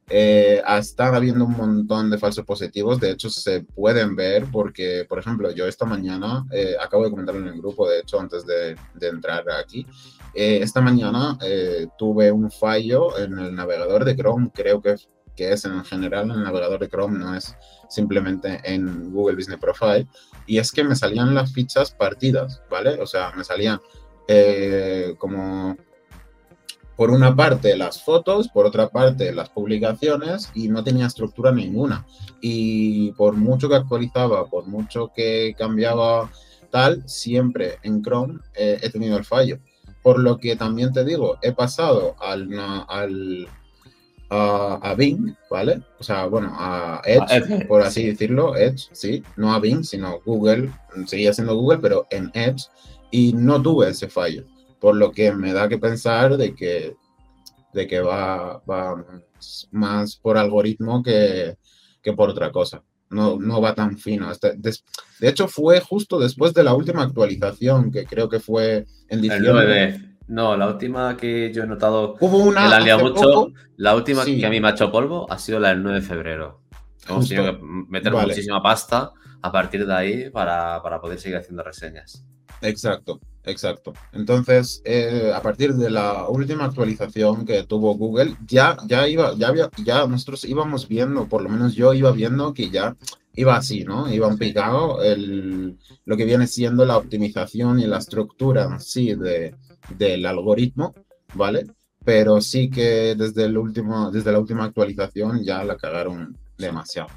[0.09, 5.19] eh, están habiendo un montón de falsos positivos, de hecho se pueden ver porque, por
[5.19, 8.77] ejemplo, yo esta mañana, eh, acabo de comentarlo en el grupo, de hecho, antes de,
[8.93, 9.85] de entrar aquí,
[10.33, 14.95] eh, esta mañana eh, tuve un fallo en el navegador de Chrome, creo que,
[15.35, 17.55] que es en general en el navegador de Chrome, no es
[17.89, 20.07] simplemente en Google Business Profile,
[20.45, 23.01] y es que me salían las fichas partidas, ¿vale?
[23.01, 23.79] O sea, me salían
[24.27, 25.75] eh, como
[26.95, 32.05] por una parte las fotos, por otra parte las publicaciones y no tenía estructura ninguna.
[32.41, 36.31] Y por mucho que actualizaba, por mucho que cambiaba
[36.71, 39.59] tal, siempre en Chrome eh, he tenido el fallo.
[40.01, 42.49] Por lo que también te digo, he pasado al,
[42.87, 43.47] al
[44.35, 45.81] a, a, Bing, ¿vale?
[45.99, 50.71] O sea, bueno, a Edge, por así decirlo, Edge, sí, no a Bing, sino Google,
[51.05, 52.67] seguía siendo Google, pero en Edge,
[53.11, 54.45] y no tuve ese fallo
[54.85, 56.95] por lo que me da que pensar de que,
[57.73, 59.03] de que va, va
[59.71, 61.57] más por algoritmo que,
[62.03, 62.83] que por otra cosa.
[63.09, 64.31] No, no va tan fino.
[64.31, 64.75] Este, de,
[65.19, 70.14] de, hecho, fue justo después de la última actualización, que creo que fue en diciembre.
[70.27, 73.51] No, la última que yo he notado Hubo una que la liado mucho, poco.
[73.77, 74.39] la última sí.
[74.39, 76.61] que a mí me ha hecho polvo ha sido la del 9 de febrero.
[77.07, 78.29] Hemos tenido que meter vale.
[78.29, 79.11] muchísima pasta
[79.41, 82.25] a partir de ahí para, para poder seguir haciendo reseñas.
[82.61, 83.93] Exacto, exacto.
[84.11, 89.49] Entonces, eh, a partir de la última actualización que tuvo Google, ya, ya iba, ya
[89.49, 92.95] había, ya nosotros íbamos viendo, por lo menos yo iba viendo que ya
[93.35, 94.11] iba así, ¿no?
[94.11, 99.55] Iba un picado el, lo que viene siendo la optimización y la estructura sí de,
[99.89, 100.93] del algoritmo,
[101.33, 101.65] ¿vale?
[102.03, 107.09] Pero sí que desde el último, desde la última actualización ya la cagaron demasiado.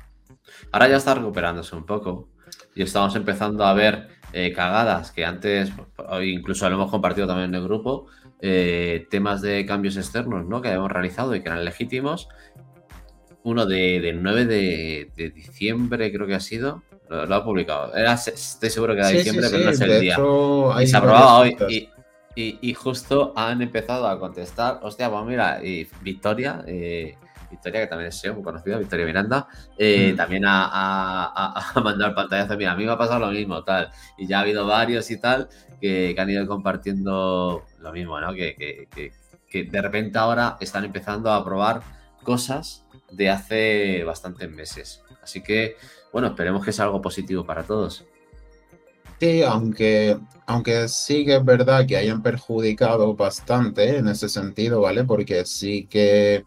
[0.72, 2.28] Ahora ya está recuperándose un poco
[2.74, 5.72] y estamos empezando a ver eh, cagadas que antes,
[6.22, 8.06] incluso lo hemos compartido también en el grupo,
[8.40, 10.62] eh, temas de cambios externos ¿no?
[10.62, 12.28] que habíamos realizado y que eran legítimos.
[13.42, 17.94] Uno de, del 9 de, de, diciembre creo que ha sido, lo, lo ha publicado.
[17.94, 20.14] Era, estoy seguro que era sí, diciembre, sí, pero no es el día.
[20.14, 21.56] Hecho, y se aprobaba hoy.
[21.70, 21.88] Y,
[22.38, 27.16] y, y, justo han empezado a contestar, hostia, pues mira, y Victoria, eh,
[27.50, 30.16] Victoria, que también es SEO, muy conocida, Victoria Miranda, eh, mm.
[30.16, 32.56] también ha, mandado el pantallazo.
[32.56, 33.90] Mira, a mí me ha pasado lo mismo, tal.
[34.16, 35.48] Y ya ha habido varios y tal
[35.80, 38.32] que, que han ido compartiendo lo mismo, ¿no?
[38.32, 39.12] Que, que,
[39.50, 41.82] que, de repente ahora están empezando a probar
[42.22, 45.02] cosas de hace bastantes meses.
[45.24, 45.76] Así que,
[46.12, 48.06] bueno, esperemos que sea algo positivo para todos.
[49.20, 55.02] Sí, aunque, aunque sí que es verdad que hayan perjudicado bastante en ese sentido, ¿vale?
[55.04, 56.44] Porque sí que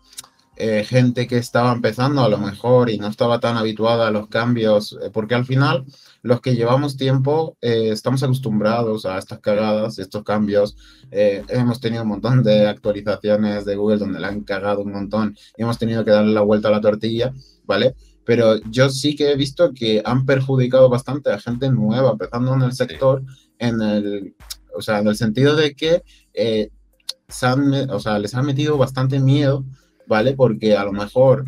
[0.55, 4.27] eh, gente que estaba empezando a lo mejor y no estaba tan habituada a los
[4.27, 5.85] cambios, eh, porque al final
[6.21, 10.77] los que llevamos tiempo eh, estamos acostumbrados a estas cagadas, estos cambios.
[11.11, 15.63] hemos tenido un montón de actualizaciones de Google donde la han cagado un montón y
[15.63, 17.33] hemos tenido que darle la vuelta a la tortilla,
[17.65, 17.95] ¿vale?
[18.31, 22.61] Pero yo sí que he visto que han perjudicado bastante a gente nueva, empezando en
[22.61, 23.23] el sector,
[23.59, 24.35] en el,
[24.73, 26.01] o sea, en el sentido de que
[26.33, 26.69] eh,
[27.89, 29.65] o sea, les han metido bastante miedo,
[30.07, 30.31] ¿vale?
[30.31, 31.43] Porque a lo mejor,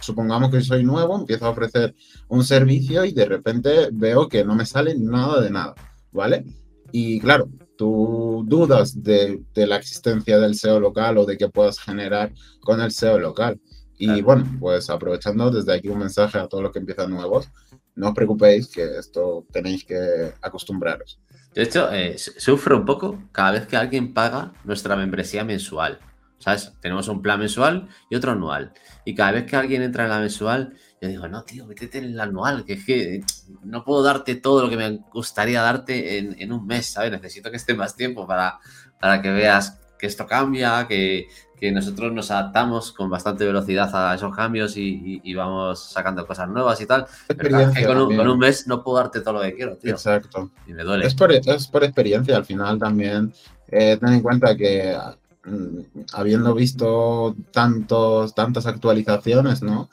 [0.00, 1.94] supongamos que soy nuevo, empiezo a ofrecer
[2.26, 5.76] un servicio y de repente veo que no me sale nada de nada,
[6.10, 6.44] ¿vale?
[6.90, 11.78] Y claro, tú dudas de, de la existencia del SEO local o de que puedas
[11.78, 13.60] generar con el SEO local.
[14.04, 17.48] Y bueno, pues aprovechando desde aquí un mensaje a todos los que empiezan nuevos,
[17.94, 21.20] no os preocupéis que esto tenéis que acostumbraros.
[21.54, 26.00] De hecho, eh, sufro un poco cada vez que alguien paga nuestra membresía mensual.
[26.38, 26.72] ¿Sabes?
[26.80, 28.72] Tenemos un plan mensual y otro anual.
[29.04, 32.04] Y cada vez que alguien entra en la mensual, yo digo, no, tío, métete en
[32.06, 33.20] el anual, que es que
[33.62, 37.12] no puedo darte todo lo que me gustaría darte en, en un mes, ¿sabes?
[37.12, 38.58] Necesito que esté más tiempo para,
[38.98, 41.28] para que veas que esto cambia, que,
[41.62, 46.80] que nosotros nos adaptamos con bastante velocidad a esos cambios y, vamos sacando cosas nuevas
[46.80, 47.06] y tal.
[47.28, 49.92] Pero que con, un, mes no puedo darte todo lo que quiero, tío.
[49.92, 50.50] Exacto.
[50.66, 51.06] Y me duele.
[51.06, 53.32] Es por, es por experiencia al final también.
[53.68, 54.98] Eh, ten en cuenta que
[55.44, 59.88] mm, habiendo visto tantos, tantas actualizaciones, ¿no?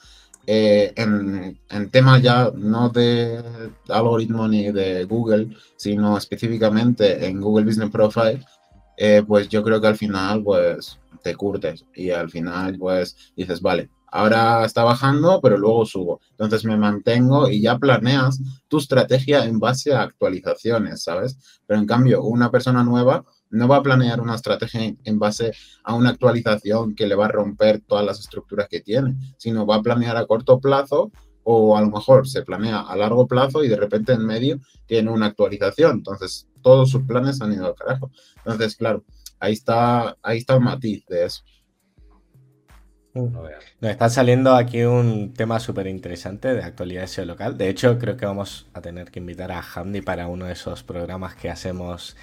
[0.48, 3.44] Eh, en, en, temas ya no de
[3.90, 8.44] algoritmo ni de Google, sino específicamente en Google Business Profile,
[8.98, 13.62] eh, pues yo creo que al final, pues te curtes y al final, pues dices,
[13.62, 16.22] vale, ahora está bajando, pero luego subo.
[16.32, 21.38] Entonces me mantengo y ya planeas tu estrategia en base a actualizaciones, ¿sabes?
[21.66, 25.52] Pero en cambio, una persona nueva no va a planear una estrategia en base
[25.84, 29.76] a una actualización que le va a romper todas las estructuras que tiene, sino va
[29.76, 31.12] a planear a corto plazo
[31.44, 35.10] o a lo mejor se planea a largo plazo y de repente en medio tiene
[35.10, 35.98] una actualización.
[35.98, 38.12] Entonces, todos sus planes han ido al carajo.
[38.38, 39.04] Entonces, claro,
[39.40, 41.44] ahí está, ahí está el matiz de eso.
[43.14, 43.34] Mm.
[43.82, 47.58] Nos está saliendo aquí un tema súper interesante de actualidad SEO local.
[47.58, 50.84] De hecho, creo que vamos a tener que invitar a Hamdi para uno de esos
[50.84, 52.16] programas que hacemos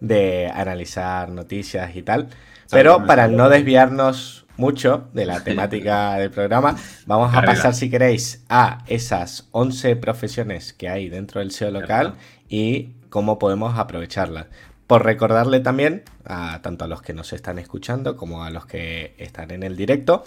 [0.00, 2.28] de analizar noticias y tal.
[2.70, 6.76] Pero para no desviarnos mucho de la temática del programa.
[7.06, 12.14] Vamos a pasar, si queréis, a esas 11 profesiones que hay dentro del SEO local
[12.48, 14.46] y cómo podemos aprovecharlas.
[14.86, 19.14] Por recordarle también, a, tanto a los que nos están escuchando como a los que
[19.18, 20.24] están en el directo,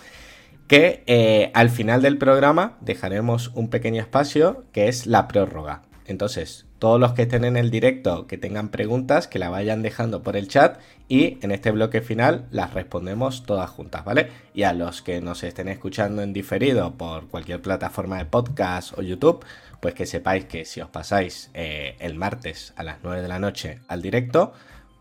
[0.67, 5.83] que eh, al final del programa dejaremos un pequeño espacio que es la prórroga.
[6.05, 10.23] Entonces, todos los que estén en el directo, que tengan preguntas, que la vayan dejando
[10.23, 14.29] por el chat y en este bloque final las respondemos todas juntas, ¿vale?
[14.53, 19.01] Y a los que nos estén escuchando en diferido por cualquier plataforma de podcast o
[19.01, 19.43] YouTube,
[19.79, 23.39] pues que sepáis que si os pasáis eh, el martes a las 9 de la
[23.39, 24.53] noche al directo,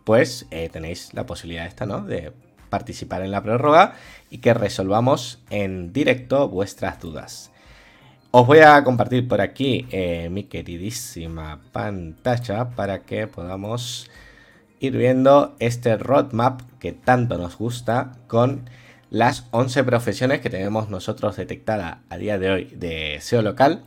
[0.04, 2.02] pues eh, tenéis la posibilidad esta, ¿no?
[2.02, 2.32] De
[2.68, 3.94] participar en la prórroga
[4.30, 7.50] y que resolvamos en directo vuestras dudas.
[8.30, 14.10] Os voy a compartir por aquí eh, mi queridísima pantalla para que podamos
[14.78, 18.68] ir viendo este roadmap que tanto nos gusta con
[19.10, 23.82] las 11 profesiones que tenemos nosotros detectada a día de hoy de SEO local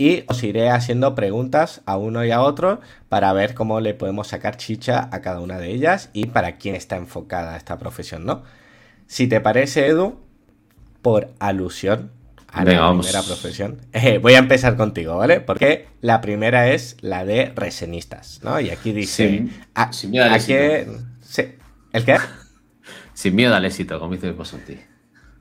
[0.00, 4.28] y os iré haciendo preguntas a uno y a otro para ver cómo le podemos
[4.28, 8.42] sacar chicha a cada una de ellas y para quién está enfocada esta profesión, ¿no?
[9.06, 10.18] Si te parece, Edu,
[11.02, 12.12] por alusión
[12.50, 13.82] a la primera profesión.
[13.92, 15.40] Eh, voy a empezar contigo, ¿vale?
[15.40, 18.58] Porque la primera es la de resenistas, ¿no?
[18.58, 19.48] Y aquí dice...
[19.90, 20.98] sin miedo al éxito.
[21.92, 22.16] ¿El qué?
[23.12, 24.78] sin miedo al éxito, como dice Posanti.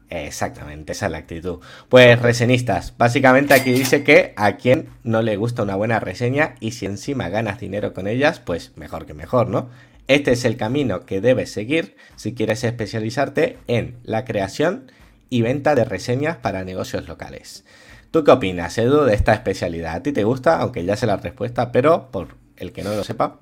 [0.09, 1.59] Exactamente, esa es la actitud.
[1.87, 6.71] Pues resenistas, básicamente aquí dice que a quien no le gusta una buena reseña y
[6.71, 9.69] si encima ganas dinero con ellas, pues mejor que mejor, ¿no?
[10.07, 14.91] Este es el camino que debes seguir si quieres especializarte en la creación
[15.29, 17.63] y venta de reseñas para negocios locales.
[18.09, 19.93] ¿Tú qué opinas, Edu, de esta especialidad?
[19.93, 20.57] ¿A ti te gusta?
[20.57, 23.41] Aunque ya sé la respuesta, pero por el que no lo sepa.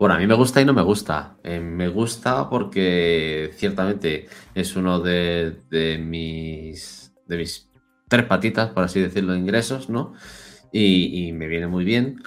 [0.00, 1.36] Bueno, a mí me gusta y no me gusta.
[1.44, 5.60] Eh, me gusta porque ciertamente es uno de,
[6.02, 7.12] mis,
[8.08, 10.14] tres patitas, por así decirlo, de ingresos, ¿no?
[10.72, 12.22] Y, y, me viene muy bien,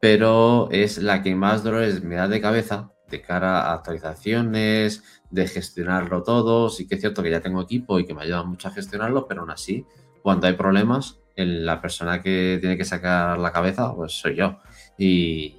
[0.00, 5.46] pero es la que más dolores me da de cabeza de cara a actualizaciones, de
[5.46, 6.70] gestionarlo todo.
[6.70, 9.28] Sí que es cierto que ya tengo equipo y que me ayuda mucho a gestionarlo,
[9.28, 9.86] pero aún así,
[10.22, 14.58] cuando hay problemas, la persona que tiene que sacar la cabeza, pues soy yo.
[14.98, 15.55] Y,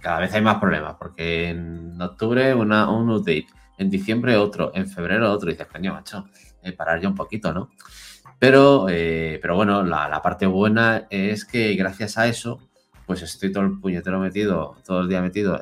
[0.00, 3.46] cada vez hay más problemas, porque en octubre una, un update,
[3.78, 6.26] en diciembre otro, en febrero otro, y dices, coño, macho,
[6.76, 7.70] parar ya un poquito, ¿no?
[8.38, 12.58] Pero, eh, pero bueno, la, parte buena es que gracias a eso,
[13.06, 15.60] pues estoy todo el puñetero metido, todo el día metido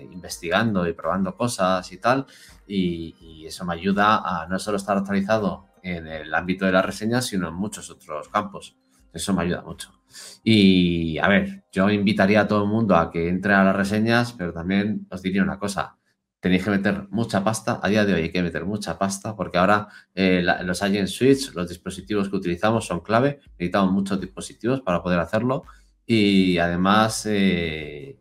[0.00, 2.26] investigando y probando cosas y tal,
[2.66, 6.84] y, y, eso me ayuda a no solo estar actualizado en el ámbito de las
[6.84, 8.76] reseñas, sino en muchos otros campos.
[9.12, 9.95] Eso me ayuda mucho.
[10.42, 14.32] Y a ver, yo invitaría a todo el mundo a que entre a las reseñas,
[14.32, 15.98] pero también os diría una cosa.
[16.40, 17.80] Tenéis que meter mucha pasta.
[17.82, 21.52] A día de hoy hay que meter mucha pasta porque ahora eh, los Agent Switch,
[21.54, 23.40] los dispositivos que utilizamos son clave.
[23.58, 25.64] Necesitamos muchos dispositivos para poder hacerlo.
[26.06, 28.16] Y además eh,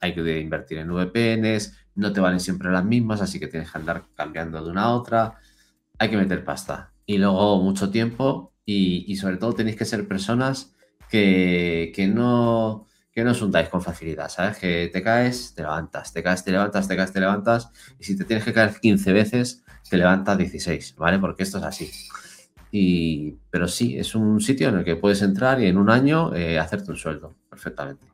[0.00, 1.76] hay que invertir en VPNs.
[1.94, 4.94] No te valen siempre las mismas, así que tienes que andar cambiando de una a
[4.94, 5.34] otra.
[5.98, 6.92] Hay que meter pasta.
[7.06, 10.74] Y luego mucho tiempo y, sobre todo tenéis que ser personas
[11.08, 14.58] que, no que no os hundáis con facilidad, ¿sabes?
[14.58, 18.16] Que te caes, te levantas, te caes, te levantas, te caes, te levantas, y si
[18.16, 21.18] te tienes que caer 15 veces, te levantas 16, ¿vale?
[21.18, 21.90] Porque esto es así.
[22.70, 26.34] Y, pero sí, es un sitio en el que puedes entrar y en un año
[26.34, 28.06] eh, hacerte un sueldo perfectamente.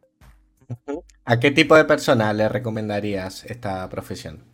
[1.25, 4.45] ¿A qué tipo de persona le recomendarías esta profesión?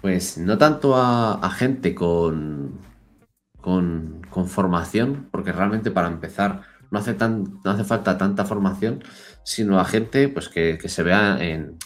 [0.00, 2.80] Pues no tanto a gente con,
[3.60, 9.02] con, formación, porque realmente para empezar no hace, tan, no hace falta tanta formación,
[9.42, 11.76] sino a gente pues, que, se vea en,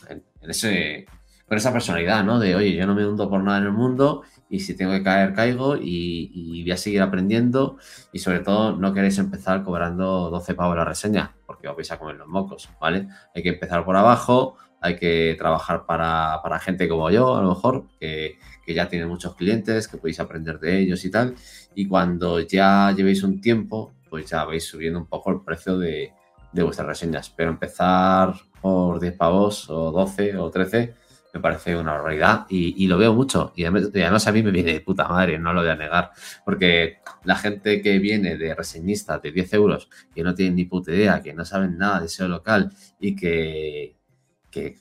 [0.42, 1.06] ese,
[1.46, 2.38] con esa personalidad, ¿no?
[2.38, 5.02] De, oye, yo no me hundo por nada en el mundo y si tengo que
[5.02, 7.78] caer, caigo y, voy a seguir aprendiendo
[8.12, 11.98] y sobre todo no queréis empezar cobrando 12 pavos la reseña, porque os vais a
[11.98, 13.08] comer los mocos, ¿vale?
[13.34, 17.50] Hay que empezar por abajo, hay que trabajar para, para gente como yo, a lo
[17.50, 21.34] mejor, que, que ya tiene muchos clientes, que podéis aprender de ellos y tal.
[21.74, 26.12] Y cuando ya llevéis un tiempo, pues ya vais subiendo un poco el precio de,
[26.52, 27.30] vuestras reseñas.
[27.30, 30.94] Pero empezar por 10 pavos o 12 o 13
[31.32, 33.54] me parece una barbaridad y, lo veo mucho.
[33.56, 36.10] Y además, a mí me viene de puta madre, no lo voy a negar.
[36.44, 40.92] Porque la gente que viene de reseñistas de 10 euros, que no tienen ni puta
[40.92, 42.70] idea, que no saben nada de SEO local
[43.00, 43.96] y que,
[44.50, 44.76] que,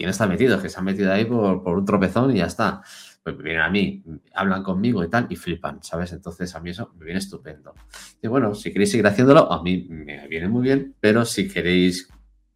[0.00, 2.82] no está metido, que se han metido ahí por, por un tropezón y ya está
[3.24, 6.12] pues vienen a mí, hablan conmigo y tal, y flipan, ¿sabes?
[6.12, 7.74] Entonces a mí eso me viene estupendo.
[8.20, 12.10] Y bueno, si queréis seguir haciéndolo, a mí me viene muy bien, pero si queréis,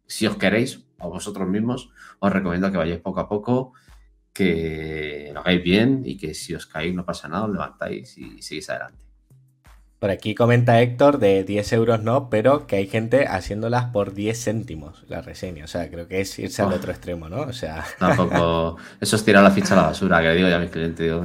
[0.05, 3.73] si os queréis, a vosotros mismos, os recomiendo que vayáis poco a poco,
[4.31, 8.39] que lo hagáis bien y que si os caéis no pasa nada, os levantáis y
[8.43, 9.08] seguís adelante.
[9.99, 14.41] Por aquí comenta Héctor de 10 euros no, pero que hay gente haciéndolas por 10
[14.41, 15.65] céntimos la reseña.
[15.65, 17.41] O sea, creo que es irse al otro extremo, ¿no?
[17.41, 17.83] O sea.
[17.99, 18.77] Tampoco.
[19.01, 21.05] Eso es tirar la ficha a la basura, que le digo ya a mis clientes.
[21.05, 21.21] Digo,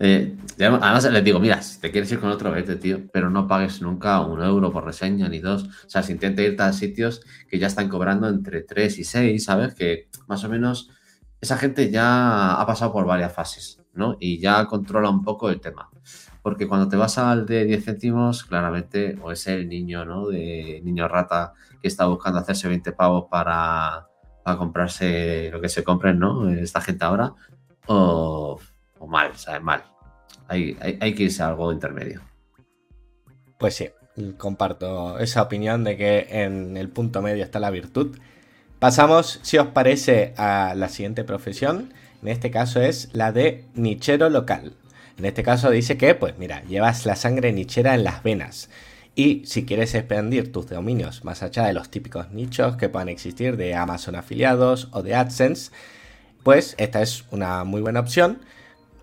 [0.00, 3.46] eh, además les digo, mira, si te quieres ir con otro, vete, tío, pero no
[3.46, 5.62] pagues nunca un euro por reseña ni dos.
[5.62, 9.44] O sea, si intenta irte a sitios que ya están cobrando entre 3 y 6,
[9.44, 9.74] ¿sabes?
[9.76, 10.90] Que más o menos
[11.40, 14.16] esa gente ya ha pasado por varias fases, ¿no?
[14.18, 15.88] Y ya controla un poco el tema
[16.42, 20.28] porque cuando te vas al de 10 céntimos, claramente, o es el niño, ¿no?
[20.28, 24.06] De niño rata que está buscando hacerse 20 pavos para,
[24.58, 26.50] comprarse lo que se compren, ¿no?
[26.50, 27.34] Esta gente ahora,
[27.86, 28.58] o,
[29.06, 29.62] mal, ¿sabes?
[29.62, 29.84] Mal.
[30.48, 32.20] Hay, hay, que irse a algo intermedio.
[33.58, 33.90] Pues sí,
[34.36, 38.18] comparto esa opinión de que en el punto medio está la virtud.
[38.80, 41.92] Pasamos, si os parece, a la siguiente profesión.
[42.22, 44.74] En este caso es la de nichero local.
[45.20, 48.70] En este caso dice que, pues mira, llevas la sangre nichera en las venas.
[49.14, 53.58] Y si quieres expandir tus dominios más allá de los típicos nichos que puedan existir
[53.58, 55.72] de Amazon afiliados o de AdSense,
[56.42, 58.40] pues esta es una muy buena opción.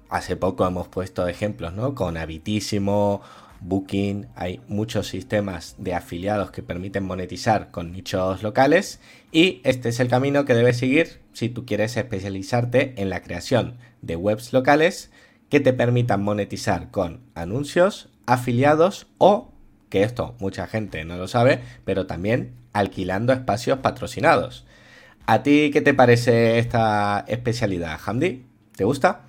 [0.09, 1.93] Hace poco hemos puesto ejemplos, ¿no?
[1.93, 3.21] Con Habitísimo,
[3.61, 8.99] Booking, hay muchos sistemas de afiliados que permiten monetizar con nichos locales
[9.31, 13.77] y este es el camino que debes seguir si tú quieres especializarte en la creación
[14.01, 15.11] de webs locales
[15.49, 19.51] que te permitan monetizar con anuncios, afiliados o,
[19.89, 24.65] que esto mucha gente no lo sabe, pero también alquilando espacios patrocinados.
[25.25, 28.45] ¿A ti qué te parece esta especialidad, Hamdi?
[28.75, 29.21] ¿Te gusta?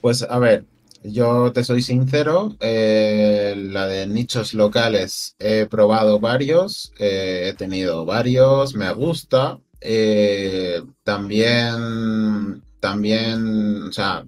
[0.00, 0.64] Pues a ver,
[1.04, 8.04] yo te soy sincero, eh, la de nichos locales he probado varios, eh, he tenido
[8.04, 9.58] varios, me gusta.
[9.80, 14.24] Eh, también, también, o sea,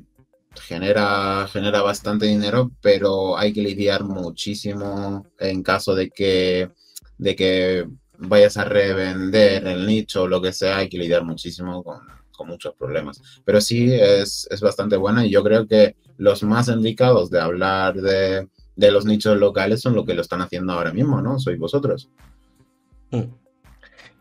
[0.60, 6.70] genera, genera bastante dinero, pero hay que lidiar muchísimo en caso de que,
[7.18, 7.86] de que
[8.18, 12.00] vayas a revender el nicho o lo que sea, hay que lidiar muchísimo con,
[12.46, 13.22] muchos problemas.
[13.44, 18.48] Pero sí es, bastante buena y yo creo que los más indicados de hablar de,
[18.76, 21.38] los nichos locales son lo que lo están haciendo ahora mismo, ¿no?
[21.38, 22.10] Sois vosotros.
[23.12, 23.43] Mm.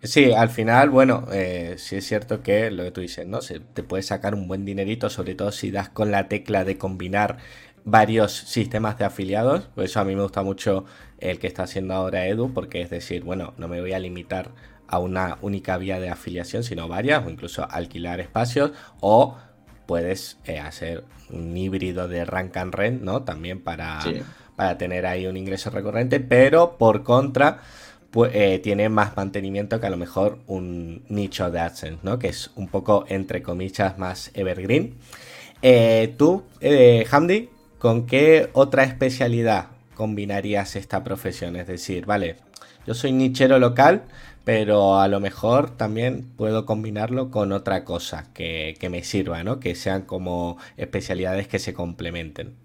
[0.03, 3.41] Sí, al final, bueno, eh, sí es cierto que lo que tú dices, ¿no?
[3.41, 6.77] Se te puede sacar un buen dinerito, sobre todo si das con la tecla de
[6.77, 7.37] combinar
[7.85, 9.67] varios sistemas de afiliados.
[9.67, 10.83] Por eso a mí me gusta mucho
[11.19, 14.51] el que está haciendo ahora Edu, porque es decir, bueno, no me voy a limitar
[14.87, 19.37] a una única vía de afiliación, sino varias, o incluso alquilar espacios, o
[19.85, 23.23] puedes eh, hacer un híbrido de rank and rent, ¿no?
[23.23, 23.99] También para,
[24.57, 27.61] para tener ahí un ingreso recurrente, pero por contra
[28.13, 32.19] pues, tiene más mantenimiento que a lo mejor un nicho de AdSense, ¿no?
[32.19, 34.93] Que es un poco, entre comillas, más evergreen.
[35.63, 37.49] Eh, tú, eh, Hamdi,
[37.79, 41.55] ¿con qué otra especialidad combinarías esta profesión?
[41.55, 42.35] Es decir, vale,
[42.85, 44.03] yo soy nichero local,
[44.43, 49.59] pero a lo mejor también puedo combinarlo con otra cosa que, que me sirva, ¿no?
[49.59, 52.62] Que sean como especialidades que se complementen.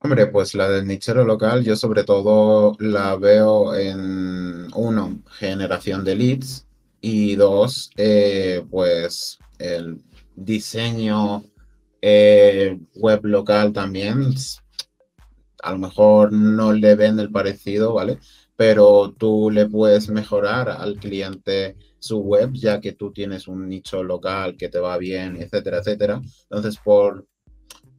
[0.00, 6.14] Hombre, pues la del nichero local, yo sobre todo la veo en, uno, generación de
[6.14, 6.66] leads
[7.00, 10.00] y dos, eh, pues el
[10.36, 11.42] diseño
[12.00, 14.34] eh, web local también.
[15.62, 18.18] A lo mejor no le ven el parecido, ¿vale?
[18.56, 24.04] Pero tú le puedes mejorar al cliente su web, ya que tú tienes un nicho
[24.04, 26.20] local que te va bien, etcétera, etcétera.
[26.42, 27.26] Entonces, por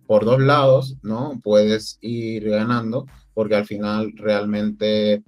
[0.10, 1.39] por dos lados, ¿no?
[1.43, 3.05] Puedes ir ganando,
[3.36, 5.24] porque al final realmente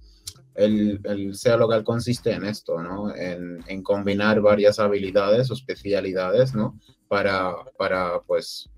[0.56, 3.16] el, el SEO local consiste en esto, ¿no?
[3.16, 6.80] En, combinar varias habilidades o especialidades, ¿no?
[7.08, 8.72] Para, para, pues,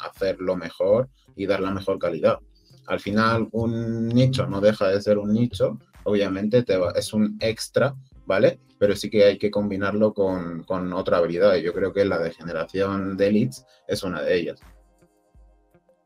[0.00, 2.38] hacerlo mejor y dar la mejor calidad.
[2.86, 7.94] Al final, un nicho no deja de ser un nicho, obviamente te es un extra,
[8.24, 8.58] ¿vale?
[8.78, 11.56] Pero sí que hay que combinarlo con, con otra habilidad.
[11.56, 14.58] Y yo creo que la de generación de leads es una de ellas.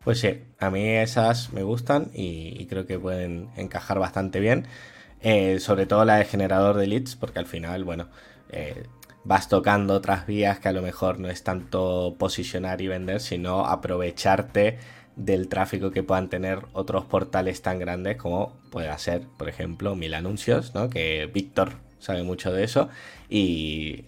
[0.04, 4.66] Pues sí, a mí esas me gustan y, creo que pueden encajar bastante bien.
[5.22, 8.08] Eh, sobre todo la de generador de leads, porque al final, bueno,
[8.50, 8.84] eh,
[9.24, 13.64] vas tocando otras vías que a lo mejor no es tanto posicionar y vender, sino
[13.64, 14.78] aprovecharte
[15.16, 20.12] del tráfico que puedan tener otros portales tan grandes como puede ser, por ejemplo, Mil
[20.12, 20.90] Anuncios, ¿no?
[20.90, 22.90] Que Víctor sabe mucho de eso
[23.30, 24.04] y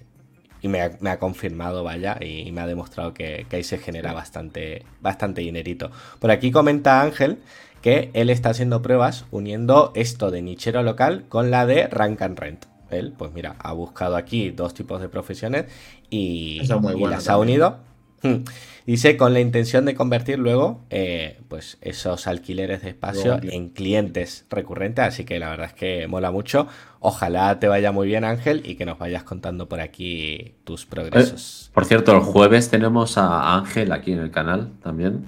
[0.63, 5.41] y me ha, confirmado, vaya, y, me ha demostrado que, ahí se genera bastante, bastante
[5.43, 5.91] dinerito.
[6.19, 7.39] Por aquí comenta Ángel
[7.83, 12.39] que él está haciendo pruebas uniendo esto de nichero local con la de rank and
[12.39, 12.65] rent.
[12.91, 15.67] Él, pues mira, ha buscado aquí dos tipos de profesiones
[16.11, 17.79] y, las ha unido.
[18.23, 18.45] Hmm.
[18.87, 24.47] Dice con la intención de convertir luego eh, pues esos alquileres de espacio en clientes
[24.49, 26.69] recurrentes, así que la verdad es que mola mucho.
[27.01, 31.67] Ojalá te vaya muy bien Ángel y que nos vayas contando por aquí tus progresos.
[31.67, 35.27] Eh, por cierto, el jueves tenemos a Ángel aquí en el canal también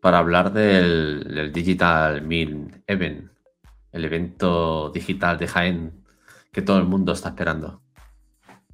[0.00, 3.30] para hablar del, Digital Meal Event,
[3.90, 6.04] el evento digital de Jaén
[6.52, 7.80] que todo el mundo está esperando.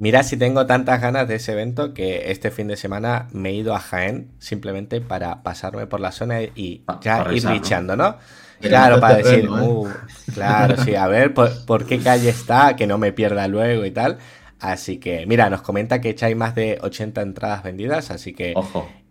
[0.01, 3.53] Mira si tengo tantas ganas de ese evento que este fin de semana me he
[3.53, 8.17] ido a Jaén simplemente para pasarme por la zona y ya ir bichando, ¿no?
[8.63, 9.89] Claro, para decir, uh,
[10.33, 14.17] claro, sí, a ver por, qué calle está, que no me pierda luego y tal.
[14.59, 18.55] Así que, mira, nos comenta que echáis más de 80 entradas vendidas, así que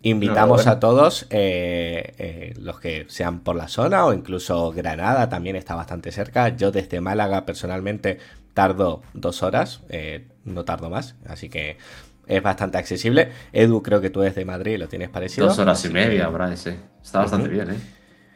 [0.02, 5.56] invitamos a todos, eh, eh, los que sean por la zona o incluso Granada también
[5.56, 6.50] está bastante cerca.
[6.50, 8.18] Yo desde Málaga personalmente
[8.54, 11.78] tardo dos horas, eh, no tardo más, así que
[12.28, 13.32] es bastante accesible.
[13.52, 15.48] Edu, creo que tú desde Madrid lo tienes parecido.
[15.48, 16.72] Dos horas y media, Brian, sí.
[17.04, 17.78] Está bastante bien, ¿eh?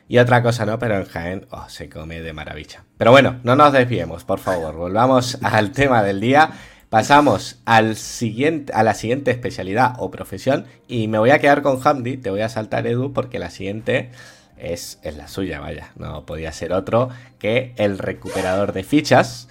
[0.08, 2.84] Y otra cosa no, pero en Jaén oh, se come de maravilla.
[2.98, 4.76] Pero bueno, no nos desviemos, por favor.
[4.76, 6.52] Volvamos al tema del día.
[6.90, 10.66] Pasamos al siguiente, a la siguiente especialidad o profesión.
[10.88, 12.18] Y me voy a quedar con Hamdi.
[12.18, 14.12] Te voy a saltar, Edu, porque la siguiente
[14.58, 15.92] es, es la suya, vaya.
[15.96, 17.10] No podía ser otro
[17.40, 19.48] que el recuperador de fichas.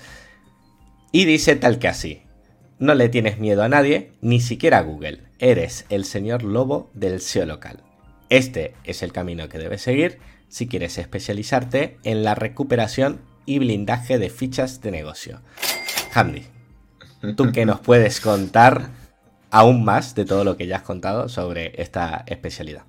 [1.12, 2.22] Y dice tal que así.
[2.78, 5.20] No le tienes miedo a nadie, ni siquiera a Google.
[5.38, 7.82] Eres el señor lobo del SEO local.
[8.30, 14.18] Este es el camino que debes seguir si quieres especializarte en la recuperación y blindaje
[14.18, 15.42] de fichas de negocio.
[16.14, 16.44] Hamdi,
[17.36, 18.88] ¿tú qué nos puedes contar
[19.50, 22.84] aún más de todo lo que ya has contado sobre esta especialidad?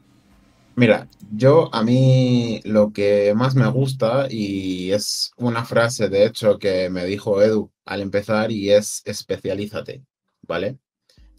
[0.75, 6.57] Mira, yo a mí lo que más me gusta y es una frase de hecho
[6.57, 10.03] que me dijo Edu al empezar y es especialízate,
[10.41, 10.79] ¿vale?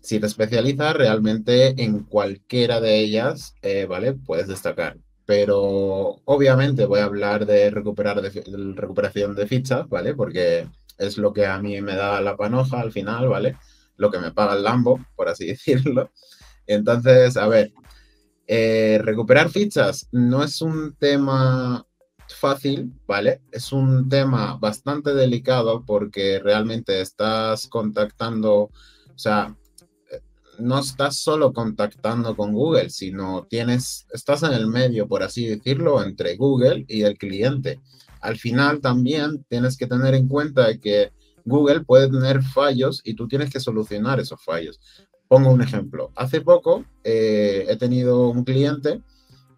[0.00, 4.12] Si te especializas realmente en cualquiera de ellas, eh, ¿vale?
[4.12, 4.98] Puedes destacar.
[5.26, 10.14] Pero obviamente voy a hablar de, recuperar de, recuperación de fichas, ¿vale?
[10.14, 10.68] Porque
[10.98, 13.56] es lo que a mí me da la panoja al final, ¿vale?
[13.96, 16.10] Lo que me paga el Lambo, por así decirlo.
[16.66, 17.72] Entonces, a ver,
[18.46, 21.86] eh, recuperar fichas no es un tema
[22.28, 23.40] fácil, ¿vale?
[23.50, 28.70] Es un tema bastante delicado porque realmente estás contactando, o
[29.18, 29.54] sea,
[30.58, 36.02] no estás solo contactando con Google, sino tienes, estás en el medio, por así decirlo,
[36.02, 37.80] entre Google y el cliente.
[38.20, 41.12] Al final también tienes que tener en cuenta que
[41.44, 44.80] Google puede tener fallos y tú tienes que solucionar esos fallos.
[45.28, 46.12] Pongo un ejemplo.
[46.14, 49.02] Hace poco eh, he tenido un cliente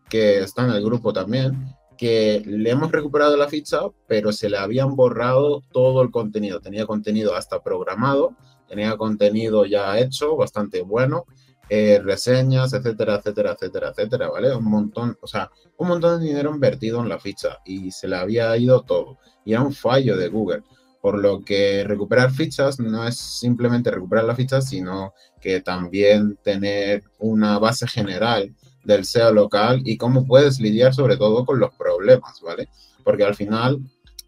[0.09, 4.59] que está en el grupo también, que le hemos recuperado la ficha, pero se le
[4.59, 6.61] habían borrado todo el contenido.
[6.61, 8.37] Tenía contenido hasta programado,
[8.69, 11.25] tenía contenido ya hecho, bastante bueno,
[11.69, 14.55] eh, reseñas, etcétera, etcétera, etcétera, etcétera, ¿vale?
[14.55, 18.17] Un montón, o sea, un montón de dinero invertido en la ficha y se le
[18.17, 19.19] había ido todo.
[19.45, 20.63] Y era un fallo de Google.
[21.07, 27.05] Por lo que recuperar fichas no es simplemente recuperar la ficha, sino que también tener
[27.21, 28.53] una base general
[28.83, 32.69] del SEO local y cómo puedes lidiar sobre todo con los problemas, ¿vale?
[33.05, 33.79] Porque al final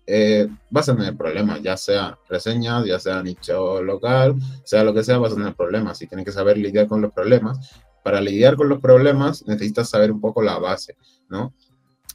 [0.06, 5.02] eh, vas a tener problemas, ya sea reseñas, ya sea nicho local, sea lo que
[5.02, 7.58] sea, vas a tener problemas y tienes que saber lidiar con los problemas.
[8.04, 10.96] Para lidiar con los problemas necesitas saber un poco la base,
[11.28, 11.52] ¿no?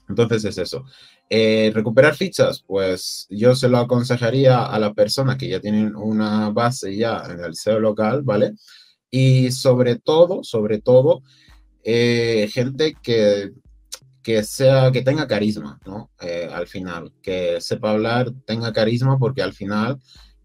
[0.08, 0.86] Entonces es eso.
[1.30, 6.50] Eh, recuperar fichas, pues yo se lo aconsejaría a la persona que ya tienen una
[6.52, 8.54] base ya en el SEO local, ¿vale?
[9.10, 11.24] Y sobre todo, sobre todo,
[11.84, 13.52] eh, gente que
[14.24, 16.10] que sea, que tenga carisma, ¿no?
[16.22, 20.00] Eh, al final, que sepa hablar, tenga carisma, porque al final,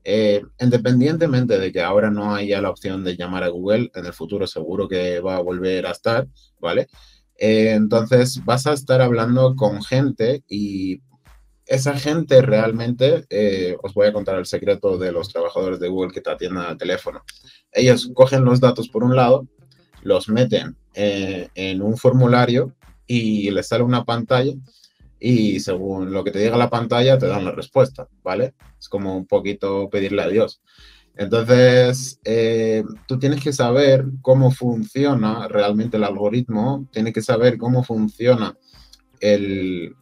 [0.05, 4.12] eh, independientemente de que ahora no haya la opción de llamar a Google, en el
[4.12, 6.26] futuro seguro que va a volver a estar,
[6.61, 6.89] ¿vale?
[7.39, 11.01] Eh, entonces vas a estar hablando con gente y
[11.64, 13.26] esa gente realmente,
[13.82, 16.78] os voy a contar el secreto de los trabajadores de Google que te atienden al
[16.78, 17.22] teléfono.
[17.72, 19.47] Ellos cogen los datos por un lado,
[20.03, 22.74] los meten en un formulario
[23.07, 24.53] y le sale una pantalla
[25.20, 28.55] y según lo que te diga la pantalla te dan la respuesta, ¿vale?
[28.78, 30.61] Es como un poquito pedirle a Dios.
[31.18, 37.82] Entonces, eh, tú tienes que saber cómo funciona realmente el algoritmo, tienes que saber cómo
[37.82, 38.56] funciona
[39.18, 39.96] el,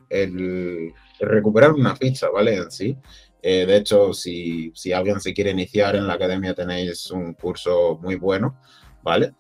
[1.19, 2.57] recuperar una ficha, ¿vale?
[2.57, 2.99] En sí.
[3.43, 7.99] Eh, de hecho, si, si, alguien se quiere iniciar en la academia, tenéis un curso
[8.03, 8.61] muy bueno,
[9.03, 9.33] ¿vale?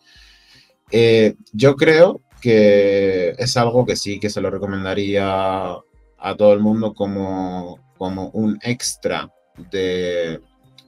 [0.91, 5.73] Eh, yo creo que es algo que sí que se lo recomendaría
[6.19, 9.31] a todo el mundo como, como un extra
[9.71, 10.41] de,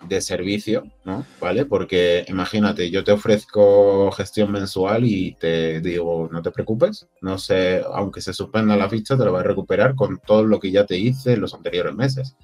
[0.07, 1.27] de servicio, ¿no?
[1.41, 1.65] ¿Vale?
[1.65, 7.83] Porque imagínate, yo te ofrezco gestión mensual y te digo, no te preocupes, no sé,
[7.93, 10.87] aunque se suspenda la ficha, te lo vas a recuperar con todo lo que ya
[10.87, 12.37] te hice en los anteriores meses.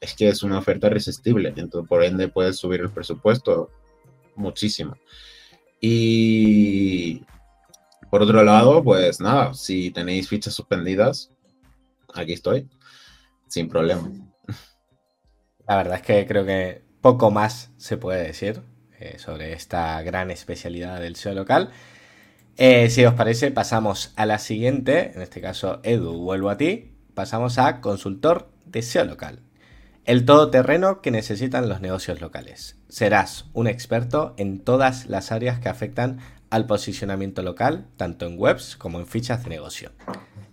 [0.00, 3.70] Es que es una oferta irresistible, entonces por ende puedes subir el presupuesto
[4.34, 4.96] muchísimo.
[5.80, 7.22] Y,
[8.10, 11.30] por otro lado, pues nada, si tenéis fichas suspendidas,
[12.14, 12.68] aquí estoy,
[13.48, 14.10] sin problema.
[15.66, 18.62] La verdad es que creo que poco más se puede decir
[18.98, 21.70] eh, sobre esta gran especialidad del SEO local.
[22.56, 26.92] Eh, si os parece, pasamos a la siguiente, en este caso, Edu, vuelvo a ti.
[27.14, 29.40] Pasamos a consultor de SEO local.
[30.04, 32.76] El todoterreno que necesitan los negocios locales.
[32.88, 36.18] Serás un experto en todas las áreas que afectan
[36.50, 39.92] al posicionamiento local, tanto en webs como en fichas de negocio.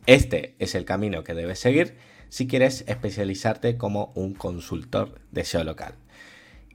[0.05, 1.97] Este es el camino que debes seguir
[2.30, 5.95] si quieres especializarte como un consultor de SEO local.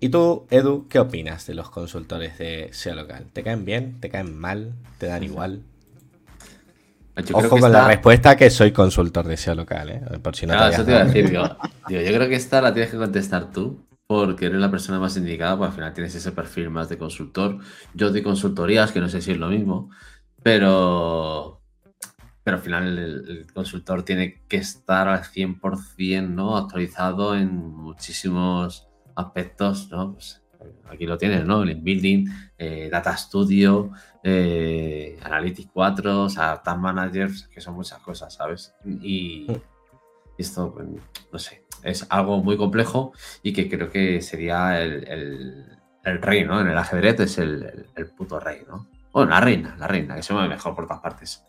[0.01, 3.27] ¿Y tú, Edu, qué opinas de los consultores de SEO local?
[3.33, 4.01] ¿Te caen bien?
[4.01, 4.75] ¿Te caen mal?
[4.99, 5.63] ¿Te dan igual?
[7.33, 10.03] Ojo con la respuesta que soy consultor de SEO local, ¿eh?
[10.21, 11.57] Por si no eso te iba a decir, yo
[11.89, 15.71] creo que esta la tienes que contestar tú, porque eres la persona más indicada, pues
[15.71, 17.59] al final tienes ese perfil más de consultor.
[17.95, 19.91] Yo doy consultorías, que no sé si es lo mismo,
[20.43, 21.34] pero,
[22.45, 26.57] pero al final el, consultor tiene que estar al 100% ¿no?
[26.57, 28.87] actualizado en muchísimos
[29.17, 29.91] aspectos.
[29.91, 30.13] ¿no?
[30.13, 30.45] Pues,
[30.89, 31.63] aquí lo tienes, ¿no?
[31.63, 32.27] El building,
[32.59, 33.91] eh, Data Studio,
[34.23, 38.75] eh, Analytics 4, o sea, Tag Managers, que son muchas cosas, ¿sabes?
[38.85, 39.47] Y
[40.39, 40.87] esto, pues,
[41.33, 46.61] no sé, es algo muy complejo y que creo que sería el, rey, ¿no?
[46.61, 47.87] En el ajedrez es el,
[48.17, 48.89] puto rey, ¿no?
[49.13, 51.43] Bueno, la reina, la reina, que se mueve mejor por todas partes.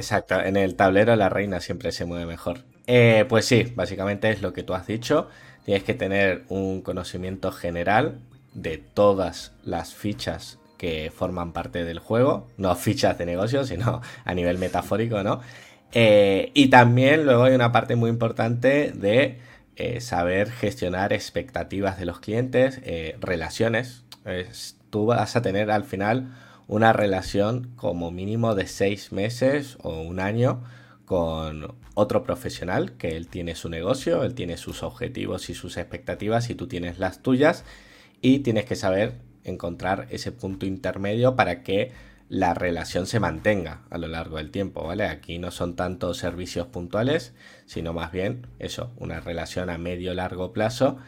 [0.00, 2.64] Exacto, en el tablero la reina siempre se mueve mejor.
[2.86, 5.28] Eh, pues sí, básicamente es lo que tú has dicho.
[5.66, 8.18] Tienes que tener un conocimiento general
[8.54, 14.34] de todas las fichas que forman parte del juego, no fichas de negocio, sino a
[14.34, 15.42] nivel metafórico, ¿no?
[15.92, 19.38] Eh, y también luego hay una parte muy importante de
[19.76, 22.80] eh, saber gestionar expectativas de los clientes,
[23.20, 24.04] relaciones.
[24.88, 26.32] tú vas a tener al final
[26.70, 30.62] una relación como mínimo de seis meses o un año
[31.04, 36.48] con otro profesional, que él tiene su negocio, él tiene sus objetivos y sus expectativas
[36.48, 37.64] y tú tienes las tuyas
[38.22, 41.90] y tienes que saber encontrar ese punto intermedio para que
[42.28, 45.06] la relación se mantenga a lo largo del tiempo, ¿vale?
[45.06, 47.34] Aquí no son tantos servicios puntuales,
[47.66, 50.98] sino más bien eso, una relación a medio largo plazo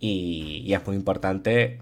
[0.00, 1.78] y, y es muy importante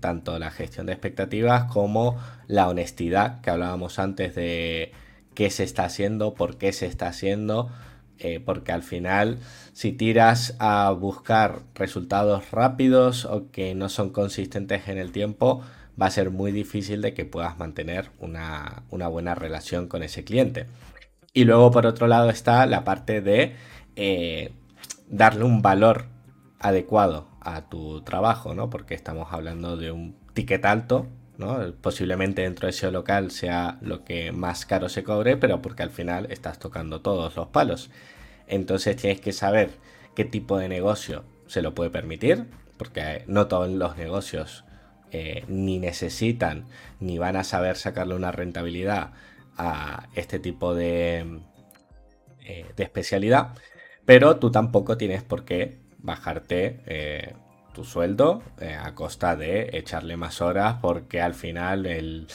[0.00, 2.16] tanto la gestión de expectativas como
[2.46, 4.92] la honestidad que hablábamos antes de
[5.34, 7.70] qué se está haciendo, por qué se está haciendo,
[8.18, 9.38] eh, porque al final
[9.72, 15.62] si tiras a buscar resultados rápidos o que no son consistentes en el tiempo,
[16.00, 20.66] va a ser muy difícil de que puedas mantener una, buena relación con ese cliente.
[21.32, 23.56] Y luego por otro lado está la parte de
[23.96, 24.52] eh,
[25.08, 26.06] darle un valor
[26.60, 28.70] adecuado a tu trabajo, ¿no?
[28.70, 31.06] Porque estamos hablando de un ticket alto,
[31.38, 31.72] ¿no?
[31.80, 35.90] Posiblemente dentro de ese local sea lo que más caro se cobre, pero porque al
[35.90, 37.90] final estás tocando todos los palos.
[38.46, 39.70] Entonces tienes que saber
[40.14, 44.64] qué tipo de negocio se lo puede permitir, porque no todos los negocios
[45.12, 46.66] eh, ni necesitan
[47.00, 49.12] ni van a saber sacarle una rentabilidad
[49.56, 51.40] a este tipo de,
[52.44, 53.54] eh, de especialidad,
[54.04, 57.34] pero tú tampoco tienes por qué bajarte eh,
[57.72, 62.28] tu sueldo eh, a costa de echarle más horas porque al final el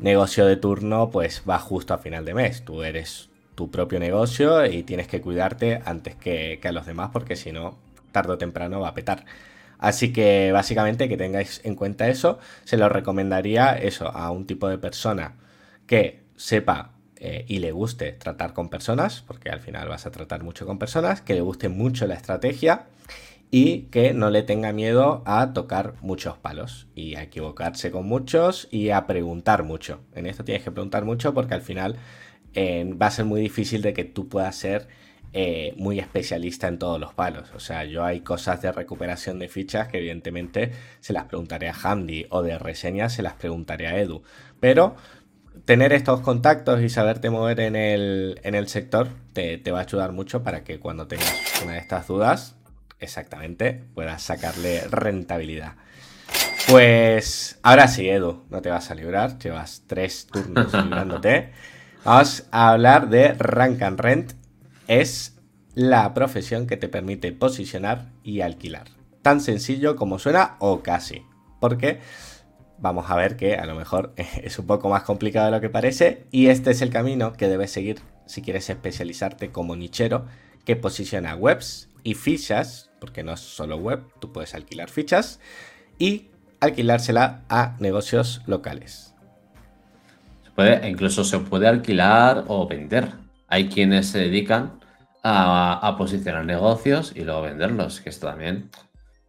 [0.00, 2.64] negocio de turno pues va justo a final de mes.
[2.64, 7.36] Tú eres tu propio negocio y tienes que cuidarte antes que, a los demás porque
[7.36, 7.78] si no,
[8.10, 9.24] tarde o temprano va a petar.
[9.78, 14.68] Así que básicamente que tengáis en cuenta eso, se lo recomendaría eso a un tipo
[14.68, 15.36] de persona
[15.86, 16.92] que sepa
[17.22, 20.78] eh, y le guste tratar con personas, porque al final vas a tratar mucho con
[20.78, 22.86] personas, que le guste mucho la estrategia
[23.50, 28.68] y que no le tenga miedo a tocar muchos palos y a equivocarse con muchos
[28.70, 30.00] y a preguntar mucho.
[30.14, 31.96] En esto tienes que preguntar mucho porque al final
[32.54, 34.88] eh, va a ser muy difícil de que tú puedas ser
[35.32, 37.52] eh, muy especialista en todos los palos.
[37.54, 41.74] O sea, yo hay cosas de recuperación de fichas que evidentemente se las preguntaré a
[41.74, 44.22] Handy o de reseñas se las preguntaré a Edu.
[44.58, 44.96] Pero
[45.64, 50.12] tener estos contactos y saberte mover en el, en el sector te, va a ayudar
[50.12, 51.32] mucho para que cuando tengas
[51.62, 52.56] una de estas dudas,
[52.98, 55.74] exactamente, puedas sacarle rentabilidad.
[56.68, 61.50] Pues ahora sí, Edu, no te vas a librar, llevas tres turnos librándote.
[62.04, 64.32] Vamos a hablar de Rank and Rent.
[64.88, 65.36] Es
[65.74, 68.88] la profesión que te permite posicionar y alquilar.
[69.22, 71.22] Tan sencillo como suena o casi.
[71.60, 72.00] Porque
[72.80, 75.70] vamos a ver que a lo mejor es un poco más complicado de lo que
[75.70, 80.26] parece y este es el camino que debes seguir si quieres especializarte como nichero
[80.64, 85.40] que posiciona webs y fichas, porque no es solo web, tú puedes alquilar fichas
[85.98, 86.28] y
[86.60, 89.14] alquilársela a negocios locales.
[90.44, 93.08] Se puede, incluso se puede alquilar o vender.
[93.48, 94.78] Hay quienes se dedican
[95.22, 98.70] a, a posicionar negocios y luego venderlos, que esto también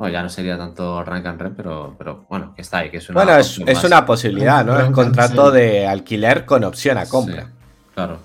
[0.01, 2.97] bueno, ya no sería tanto rank and rent, pero, pero bueno, que está ahí, que
[2.97, 4.79] es una Bueno, es, una posibilidad, ¿no?
[4.79, 7.51] Es un contrato de alquiler con opción a compra.
[7.93, 8.17] claro.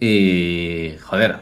[0.00, 1.36] Y, joder,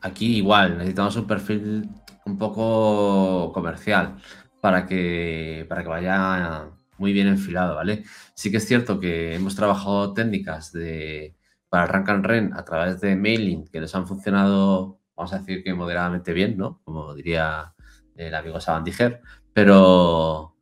[0.00, 1.88] aquí igual, necesitamos un perfil
[2.26, 4.16] un poco comercial
[4.60, 6.64] para que, para que vaya
[6.98, 8.02] muy bien enfilado, ¿vale?
[8.34, 11.36] Sí que es cierto que hemos trabajado técnicas de,
[11.68, 15.62] para Rank and Rent a través de mailing que les han funcionado, vamos a decir
[15.62, 16.80] que moderadamente bien, ¿no?
[16.82, 17.72] Como diría
[18.16, 19.20] el amigo Sabandiger,
[19.52, 20.56] pero,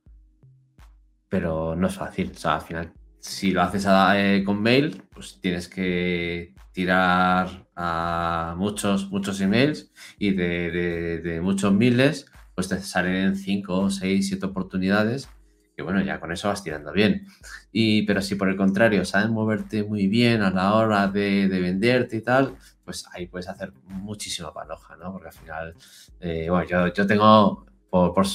[1.28, 2.32] pero no es fácil.
[2.34, 8.54] O sea, al final, si lo haces eh, con mail, pues tienes que tirar a
[8.56, 15.28] muchos, muchos emails y de, muchos miles, pues te salen 5, 6, 7 oportunidades
[15.76, 17.26] que bueno, ya con eso vas tirando bien.
[17.72, 21.60] Y, pero si por el contrario sabes moverte muy bien a la hora de, de
[21.60, 25.12] venderte y tal, pues ahí puedes hacer muchísima paloja, ¿no?
[25.12, 25.74] Porque al final,
[26.20, 28.26] eh, bueno, yo, yo tengo, por,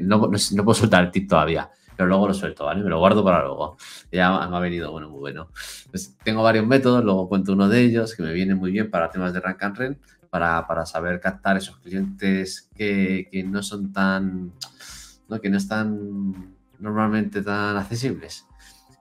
[0.00, 2.82] no, no, puedo soltar el tip todavía, pero luego lo suelto, ¿vale?
[2.82, 3.76] Me lo guardo para luego.
[4.10, 5.48] Ya me ha venido, bueno, muy bueno.
[5.90, 9.10] Pues tengo varios métodos, luego cuento uno de ellos que me viene muy bien para
[9.10, 9.98] temas de rank and rent,
[10.30, 14.52] para, para saber captar esos clientes que, que no son tan,
[15.28, 15.40] ¿no?
[15.40, 18.46] que no están normalmente tan accesibles.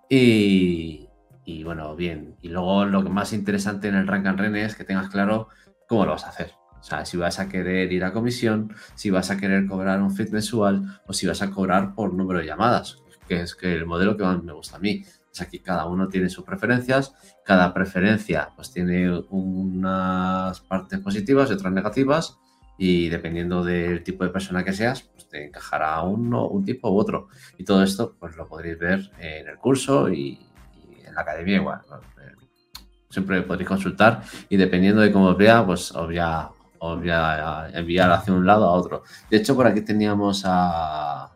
[0.09, 1.07] Y,
[1.45, 2.35] y bueno, bien.
[2.41, 5.49] Y luego lo que más interesante en el Rank and Run es que tengas claro
[5.87, 6.51] cómo lo vas a hacer.
[6.79, 10.13] O sea, si vas a querer ir a comisión, si vas a querer cobrar un
[10.13, 13.85] fit mensual o si vas a cobrar por número de llamadas, que es que el
[13.85, 15.05] modelo que más me gusta a mí.
[15.31, 17.13] Es aquí cada uno tiene sus preferencias,
[17.43, 22.37] cada preferencia pues tiene unas partes positivas y otras negativas
[22.77, 26.99] y dependiendo del tipo de persona que seas, pues te encajará uno, un tipo u
[26.99, 27.29] otro.
[27.57, 30.52] Y todo esto pues lo podréis ver en el curso y,
[31.13, 31.81] en la academia igual.
[33.09, 36.49] Siempre podréis consultar y dependiendo de cómo os vea, pues os voy, a,
[37.73, 39.03] enviar hacia un lado a otro.
[39.29, 41.31] De hecho, por aquí teníamos a,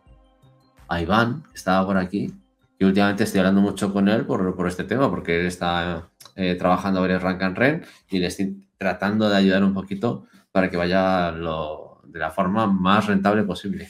[0.88, 2.34] a Iván, que estaba por aquí,
[2.78, 6.56] y últimamente estoy hablando mucho con él por, por este tema, porque él está eh,
[6.56, 10.76] trabajando varios rank and ren y le estoy tratando de ayudar un poquito para que
[10.76, 13.88] vaya lo, de la forma más rentable posible.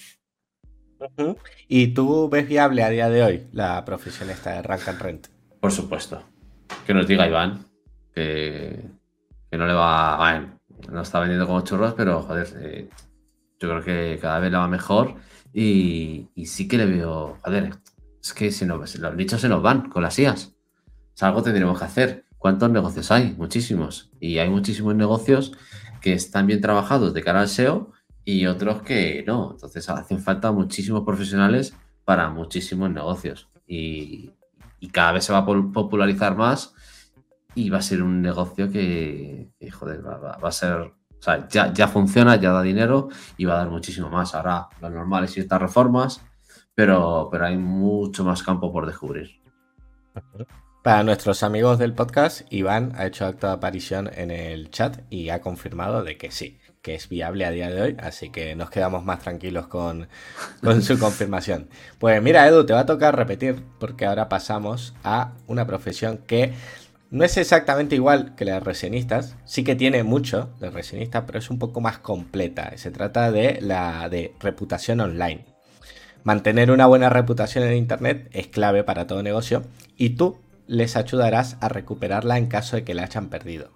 [1.68, 5.37] ¿Y tú ves viable a día de hoy la profesión esta de rank and rent?
[5.60, 6.22] Por supuesto.
[6.86, 7.68] Que nos diga Iván
[8.18, 10.28] que, no le va.
[10.28, 10.58] a
[10.90, 12.88] no está vendiendo como churros, pero joder, eh,
[13.58, 15.16] yo creo que cada vez le va mejor
[15.52, 17.38] y, sí que le veo.
[17.42, 17.74] Joder,
[18.22, 20.54] es que si los nichos se nos van con las IAS.
[21.14, 22.24] Es algo que tendremos que hacer.
[22.38, 23.34] ¿Cuántos negocios hay?
[23.36, 24.12] Muchísimos.
[24.20, 25.52] Y hay muchísimos negocios
[26.00, 27.92] que están bien trabajados de cara al SEO
[28.24, 29.50] y otros que no.
[29.52, 33.48] Entonces hacen falta muchísimos profesionales para muchísimos negocios.
[33.66, 34.30] Y,
[34.86, 36.74] cada vez se va a popularizar más
[37.54, 42.36] y va a ser un negocio que, joder, va, a ser, o sea, ya, funciona,
[42.36, 44.34] ya da dinero y va a dar muchísimo más.
[44.36, 46.22] Ahora lo normal es ciertas reformas,
[46.74, 49.42] pero, pero hay mucho más campo por descubrir.
[50.84, 55.30] Para nuestros amigos del podcast, Iván ha hecho acto de aparición en el chat y
[55.30, 56.58] ha confirmado de que sí,
[56.88, 60.08] que es viable a día de hoy, así que nos quedamos más tranquilos con,
[60.62, 61.68] con su confirmación.
[61.98, 66.54] Pues mira, Edu, te va a tocar repetir porque ahora pasamos a una profesión que
[67.10, 71.38] no es exactamente igual que la de resenistas, sí que tiene mucho de resenistas, pero
[71.38, 72.72] es un poco más completa.
[72.78, 75.44] Se trata de la de reputación online.
[76.24, 79.62] Mantener una buena reputación en Internet es clave para todo negocio
[79.98, 83.72] y tú les ayudarás a recuperarla en caso de que la hayan perdido.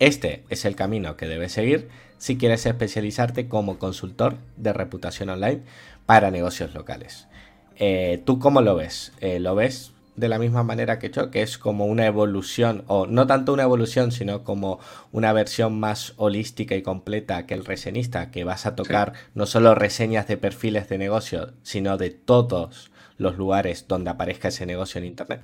[0.00, 5.60] Este es el camino que debes seguir si quieres especializarte como consultor de reputación online
[6.06, 7.28] para negocios locales.
[7.76, 9.12] Eh, ¿Tú cómo lo ves?
[9.20, 13.06] Eh, ¿Lo ves de la misma manera que yo, que es como una evolución, o
[13.06, 14.80] no tanto una evolución, sino como
[15.12, 19.74] una versión más holística y completa que el reseñista, que vas a tocar no solo
[19.74, 25.04] reseñas de perfiles de negocio, sino de todos los lugares donde aparezca ese negocio en
[25.04, 25.42] Internet.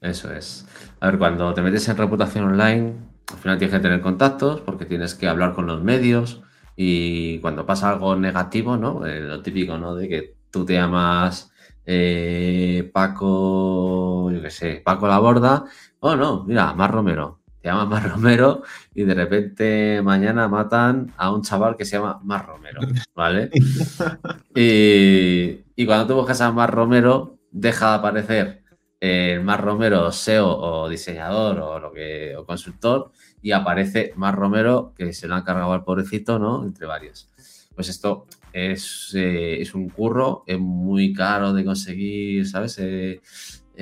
[0.00, 0.66] Eso es.
[1.00, 2.94] A ver, cuando te metes en reputación online,
[3.32, 6.42] al final tienes que tener contactos porque tienes que hablar con los medios
[6.76, 9.06] y cuando pasa algo negativo, ¿no?
[9.06, 9.94] Eh, lo típico, ¿no?
[9.94, 11.52] De que tú te llamas
[11.84, 15.64] eh, Paco, yo qué sé, Paco La Borda.
[16.00, 17.40] Oh, no, mira, Mar Romero.
[17.60, 18.62] Te llamas Mar Romero
[18.94, 22.80] y de repente mañana matan a un chaval que se llama Mar Romero,
[23.14, 23.50] ¿vale?
[24.54, 28.59] y, y cuando tú buscas a Mar Romero, deja de aparecer
[29.00, 33.10] el Mar Romero SEO o diseñador o lo que o consultor
[33.42, 36.62] y aparece Mar Romero que se lo han cargado al pobrecito, ¿no?
[36.64, 37.28] Entre varios.
[37.74, 42.78] Pues esto es, eh, es un curro, es muy caro de conseguir, ¿sabes?
[42.78, 43.20] Eh,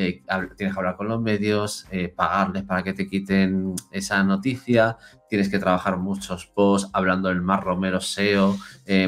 [0.01, 0.23] eh,
[0.57, 4.97] tienes que hablar con los medios, pagarles para que te quiten esa noticia,
[5.29, 8.57] tienes que trabajar muchos posts hablando del Mar Romero SEO,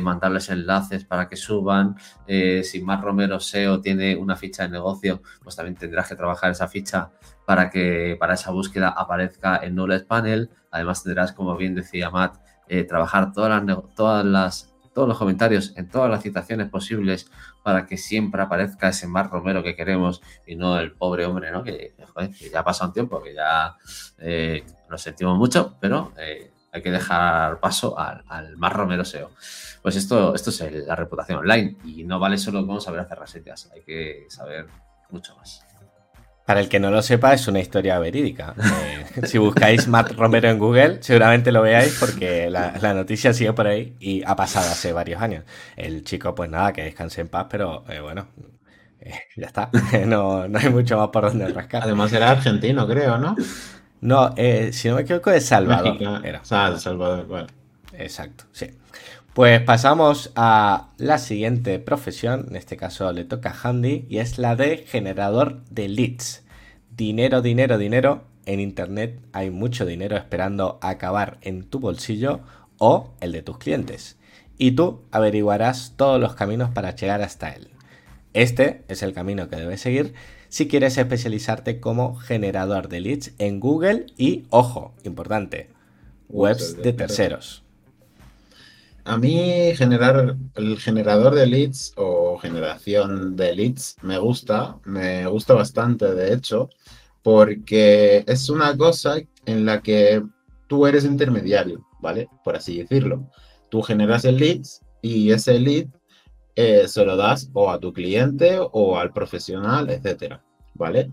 [0.03, 1.97] mandarles enlaces para que suban.
[2.27, 6.67] si Mar Romero SEO tiene una ficha de negocio, pues también tendrás que trabajar esa
[6.67, 7.11] ficha
[7.47, 10.51] para que para esa búsqueda aparezca en Knowledge Panel.
[10.71, 12.39] Además tendrás, como bien decía Matt,
[12.89, 17.31] trabajar todas las, todas las todos los comentarios, en todas las citaciones posibles
[17.63, 21.63] para que siempre aparezca ese Mar Romero que queremos y no el pobre hombre, ¿no?
[21.63, 21.95] Que,
[22.53, 23.77] ya ha pasado un tiempo, que ya
[24.19, 29.31] eh, lo sentimos mucho, pero eh, hay que dejar paso al, al Mar Romero SEO.
[29.83, 33.71] Pues esto, esto es la reputación online y no vale solo con saber hacer reseñas,
[33.73, 34.67] hay que saber
[35.11, 35.65] mucho más.
[36.51, 38.57] Para el que no lo sepa, es una historia verídica.
[38.59, 43.69] Eh, si buscáis Matt Romero en Google, seguramente lo veáis porque la, noticia sigue por
[43.69, 45.45] ahí y ha pasado hace varios años.
[45.77, 48.27] El chico, pues nada, que descanse en paz, pero eh, bueno,
[48.99, 49.71] eh, ya está.
[50.07, 51.85] no, hay mucho más por donde rascar.
[51.85, 53.37] Además era argentino, creo, ¿no?
[54.01, 54.35] No,
[54.73, 55.99] si no me equivoco, es Salvador.
[56.25, 56.43] Era.
[56.51, 57.47] Ah, Salvador, bueno.
[57.93, 58.67] Exacto, sí.
[59.35, 64.39] Pues pasamos a la siguiente profesión, en este caso le toca a Handy, y es
[64.39, 66.43] la de generador de leads.
[66.97, 68.25] Dinero, dinero, dinero.
[68.45, 72.41] En Internet hay mucho dinero esperando acabar en tu bolsillo
[72.79, 74.19] o el de tus clientes.
[74.59, 77.69] Y tú averiguarás todos los caminos para llegar hasta él.
[78.35, 80.15] Este es el camino que debes seguir
[80.49, 85.71] si quieres especializarte como generador de leads en Google y, ojo, importante,
[86.29, 87.63] webs de terceros.
[89.05, 95.55] A mí generar el generador de leads o generación de leads me gusta, me gusta
[95.55, 96.69] bastante de hecho,
[97.23, 100.23] porque es una cosa en la que
[100.69, 102.29] tú eres intermediario, ¿vale?
[102.45, 103.29] Por así decirlo.
[103.71, 104.63] tú generas el lead
[105.01, 105.87] y ese lead
[106.57, 110.43] eh, se lo das o a tu cliente o al profesional, etcétera,
[110.75, 111.11] ¿vale?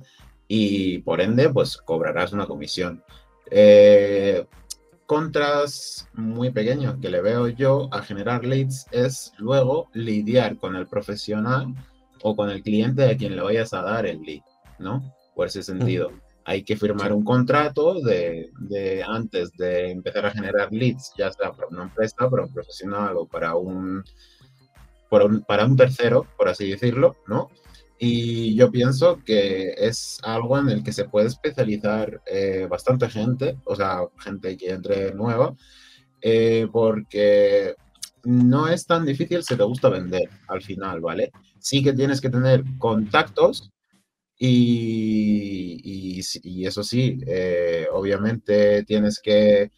[0.47, 3.03] Y por ende, pues cobrarás una comisión.
[3.51, 4.45] Eh,
[5.07, 10.85] contras muy pequeños que le veo yo a generar leads es luego lidiar con el
[10.85, 11.73] profesional
[12.21, 14.41] o con el cliente a quien le vayas a dar el lead,
[14.79, 15.13] ¿no?
[15.33, 16.11] Por ese sentido.
[16.43, 18.51] Hay que firmar un contrato de,
[19.07, 23.25] antes de empezar a generar leads, ya sea para una empresa, para un profesional o
[23.25, 24.03] para un,
[25.09, 27.49] para un tercero, por así decirlo, ¿no?
[27.99, 33.57] Y yo pienso que es algo en el que se puede especializar eh, bastante gente,
[33.65, 35.55] o sea, gente que entre nueva,
[36.21, 37.75] eh, porque
[38.23, 41.31] no es tan difícil si te gusta vender al final, ¿vale?
[41.59, 43.71] Sí que tienes que tener contactos
[44.37, 49.71] y, y, eso sí, eh, obviamente tienes que,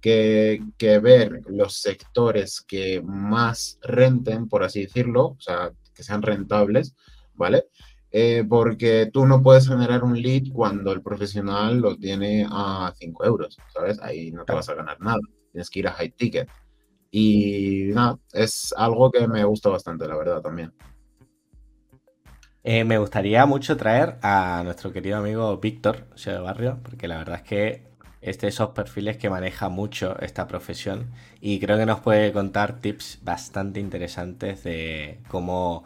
[0.00, 6.22] que, que, ver los sectores que más renten, por así decirlo, o sea, que sean
[6.22, 6.94] rentables
[7.34, 7.64] ¿vale?
[8.10, 13.24] Eh, porque tú no puedes generar un lead cuando el profesional lo tiene a 5
[13.24, 14.00] euros, ¿sabes?
[14.00, 15.18] Ahí no te vas a ganar nada,
[15.50, 16.48] tienes que ir a high ticket.
[17.10, 20.72] Y nada, es algo que me gusta bastante, la verdad, también.
[22.62, 27.36] Eh, me gustaría mucho traer a nuestro querido amigo Víctor, de Barrio, porque la verdad
[27.36, 31.10] es que es de esos perfiles que maneja mucho esta profesión
[31.40, 35.84] y creo que nos puede contar tips bastante interesantes de cómo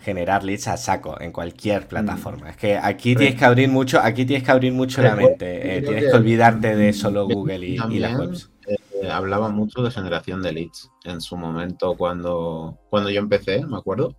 [0.00, 1.88] generar leads a saco en cualquier mm.
[1.88, 2.50] plataforma.
[2.50, 5.78] Es que aquí tienes que abrir mucho, aquí tienes que abrir mucho la mente.
[5.78, 8.50] Eh, tienes que, olvidarte de solo Google y, las webs.
[8.66, 13.76] Eh, hablaba mucho de generación de leads en su momento cuando, cuando yo empecé, me
[13.76, 14.16] acuerdo.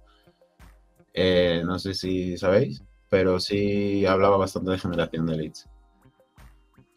[1.14, 5.68] Eh, no sé si sabéis, pero sí hablaba bastante de generación de leads.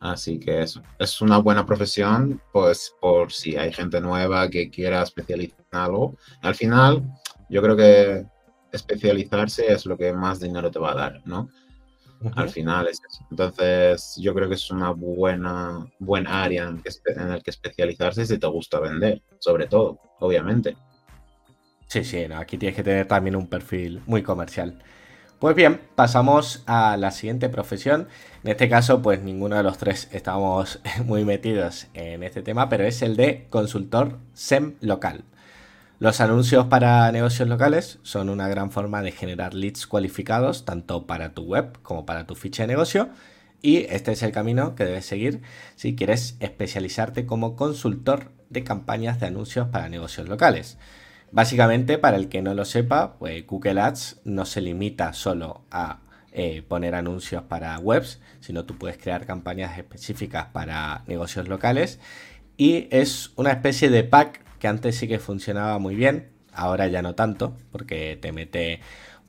[0.01, 5.03] Así que eso, es una buena profesión, pues por si hay gente nueva que quiera
[5.03, 6.17] especializar en algo.
[6.41, 7.05] Al final,
[7.51, 8.25] yo creo que
[8.73, 11.49] especializarse es lo que más dinero te va a dar, ¿no?
[12.35, 13.25] Al final es eso.
[13.31, 18.27] Entonces, yo creo que es una buena, buena área en, que, en el que especializarse
[18.27, 20.77] si te gusta vender, sobre todo, obviamente.
[21.87, 24.83] Sí, sí, aquí tienes que tener también un perfil muy comercial.
[25.41, 28.09] Pues bien, pasamos a la siguiente profesión.
[28.45, 32.85] En este caso, pues ninguno de los tres estamos muy metidos en este tema, pero
[32.85, 35.25] es el de consultor SEM local.
[36.01, 41.35] Los anuncios para negocios locales son una gran forma de generar leads cualificados tanto para
[41.35, 43.11] tu web como para tu ficha de negocio
[43.61, 45.43] y este es el camino que debes seguir
[45.77, 50.79] si quieres especializarte como consultor de campañas de anuncios para negocios locales.
[51.33, 56.01] Básicamente, para el que no lo sepa, pues Google Ads no se limita solo a
[56.33, 62.01] eh, poner anuncios para webs, sino tú puedes crear campañas específicas para negocios locales
[62.57, 67.03] y es una especie de pack que antes sí que funcionaba muy bien, ahora ya
[67.03, 68.81] no tanto, porque te mete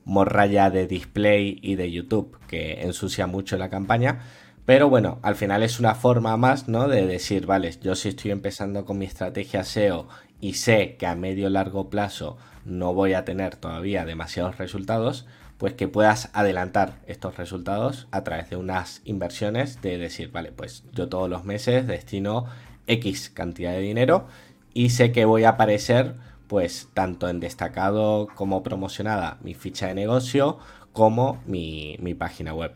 [0.06, 4.22] morralla de display y de YouTube que ensucia mucho la campaña.
[4.66, 6.88] Pero bueno, al final es una forma más, ¿no?
[6.88, 10.08] De decir, vale, yo si estoy empezando con mi estrategia SEO
[10.40, 15.26] y sé que a medio largo plazo no voy a tener todavía demasiados resultados,
[15.58, 20.84] pues que puedas adelantar estos resultados a través de unas inversiones de decir, vale, pues
[20.94, 22.46] yo todos los meses destino
[22.88, 24.28] X cantidad de dinero
[24.74, 26.16] y sé que voy a aparecer
[26.48, 30.60] pues tanto en destacado como promocionada mi ficha de negocio
[30.92, 32.74] como mi, página web.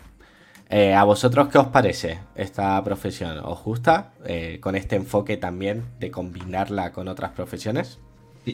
[0.70, 3.39] Eh, ¿A vosotros qué os parece esta profesión?
[3.43, 8.00] ¿Os gusta eh, con este enfoque también de combinarla con otras profesiones?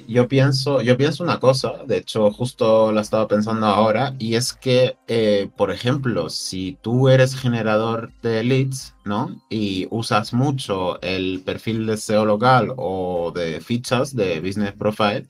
[0.07, 4.53] Yo pienso, yo pienso una cosa, de hecho justo la estaba pensando ahora, y es
[4.53, 9.41] que, eh, por ejemplo, si tú eres generador de leads, ¿no?
[9.49, 15.27] Y usas mucho el perfil de SEO local o de fichas de Business Profile,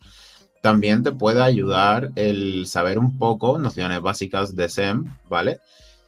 [0.62, 5.60] también te puede ayudar el saber un poco nociones básicas de SEM, ¿vale?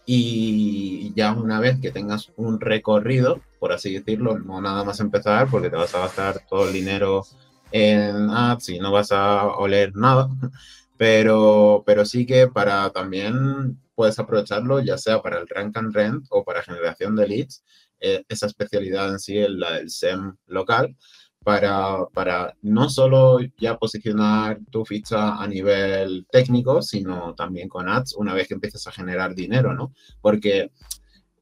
[0.05, 5.47] Y ya una vez que tengas un recorrido, por así decirlo, no nada más empezar,
[5.49, 7.25] porque te vas a gastar todo el dinero
[7.73, 10.29] en ads y no vas a oler nada,
[10.97, 16.25] pero, pero sí que para también puedes aprovecharlo ya sea para el rank and rent
[16.29, 17.63] o para generación de leads,
[17.99, 20.95] eh, esa especialidad en sí, la del SEM local,
[21.43, 28.15] para, para no solo ya posicionar tu ficha a nivel técnico, sino también con ads
[28.15, 29.93] una vez que empieces a generar dinero, ¿no?
[30.21, 30.71] Porque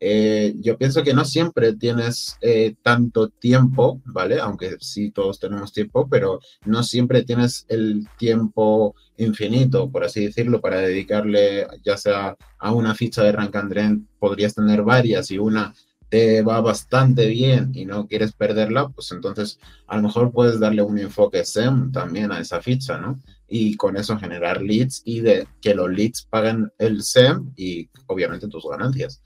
[0.03, 4.39] eh, yo pienso que no siempre tienes eh, tanto tiempo, ¿vale?
[4.39, 10.59] Aunque sí todos tenemos tiempo, pero no siempre tienes el tiempo infinito, por así decirlo,
[10.59, 15.37] para dedicarle ya sea a una ficha de Rank and Rent, podrías tener varias y
[15.37, 15.71] una
[16.09, 20.81] te va bastante bien y no quieres perderla, pues entonces a lo mejor puedes darle
[20.81, 23.21] un enfoque SEM también a esa ficha, ¿no?
[23.47, 28.47] Y con eso generar leads y de que los leads paguen el SEM y obviamente
[28.47, 29.21] tus ganancias.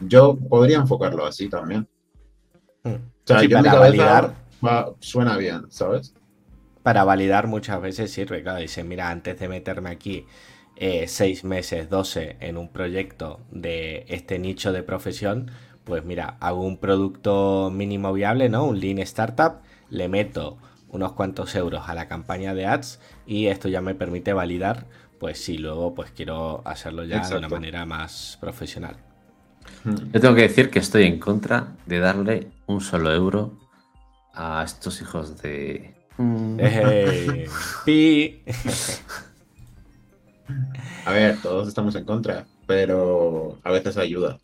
[0.00, 1.88] Yo podría enfocarlo así también.
[2.84, 2.94] Hmm.
[2.94, 4.34] O sea, Sí, yo en mi para validar.
[4.64, 6.14] va- suena bien, ¿sabes?
[6.82, 8.60] Para validar muchas veces sirve, claro.
[8.60, 10.26] Dice, mira, antes de meterme aquí
[10.76, 15.50] eh, seis meses, 12 en un proyecto de este nicho de profesión,
[15.84, 18.64] pues mira, hago un producto mínimo viable, ¿no?
[18.64, 23.68] Un lean startup, le meto unos cuantos euros a la campaña de ads y esto
[23.68, 24.86] ya me permite validar,
[25.18, 28.96] pues si luego pues quiero hacerlo ya de una manera más profesional.
[29.84, 33.58] Yo tengo que decir que estoy en contra de darle un solo euro
[34.32, 35.94] a estos hijos de.
[36.16, 36.56] Mm.
[36.58, 37.48] Eh,
[37.84, 38.42] pi.
[41.04, 44.38] A ver, todos estamos en contra, pero a veces ayuda.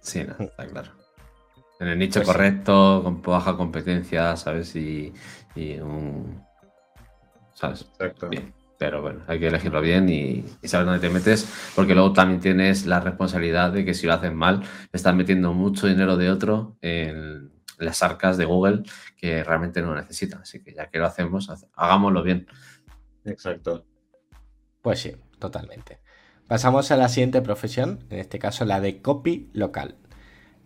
[0.00, 0.92] Sí, no, está claro.
[1.80, 2.32] En el nicho Pues sí.
[2.32, 4.74] correcto, con baja competencia, ¿sabes?
[4.76, 5.12] Y,
[5.54, 6.40] y un.
[7.54, 7.82] ¿Sabes?
[7.82, 8.28] Exacto.
[8.28, 8.52] Bien.
[8.78, 12.40] Pero bueno, hay que elegirlo bien y, y saber dónde te metes, porque luego también
[12.40, 14.62] tienes la responsabilidad de que si lo haces mal,
[14.92, 18.82] estás metiendo mucho dinero de otro en las arcas de Google
[19.16, 20.42] que realmente no lo necesitan.
[20.42, 22.46] Así que ya que lo hacemos, hace- hagámoslo bien.
[23.24, 23.84] Exacto.
[24.82, 25.98] Pues sí, totalmente.
[26.46, 29.96] Pasamos a la siguiente profesión, en este caso la de copy local.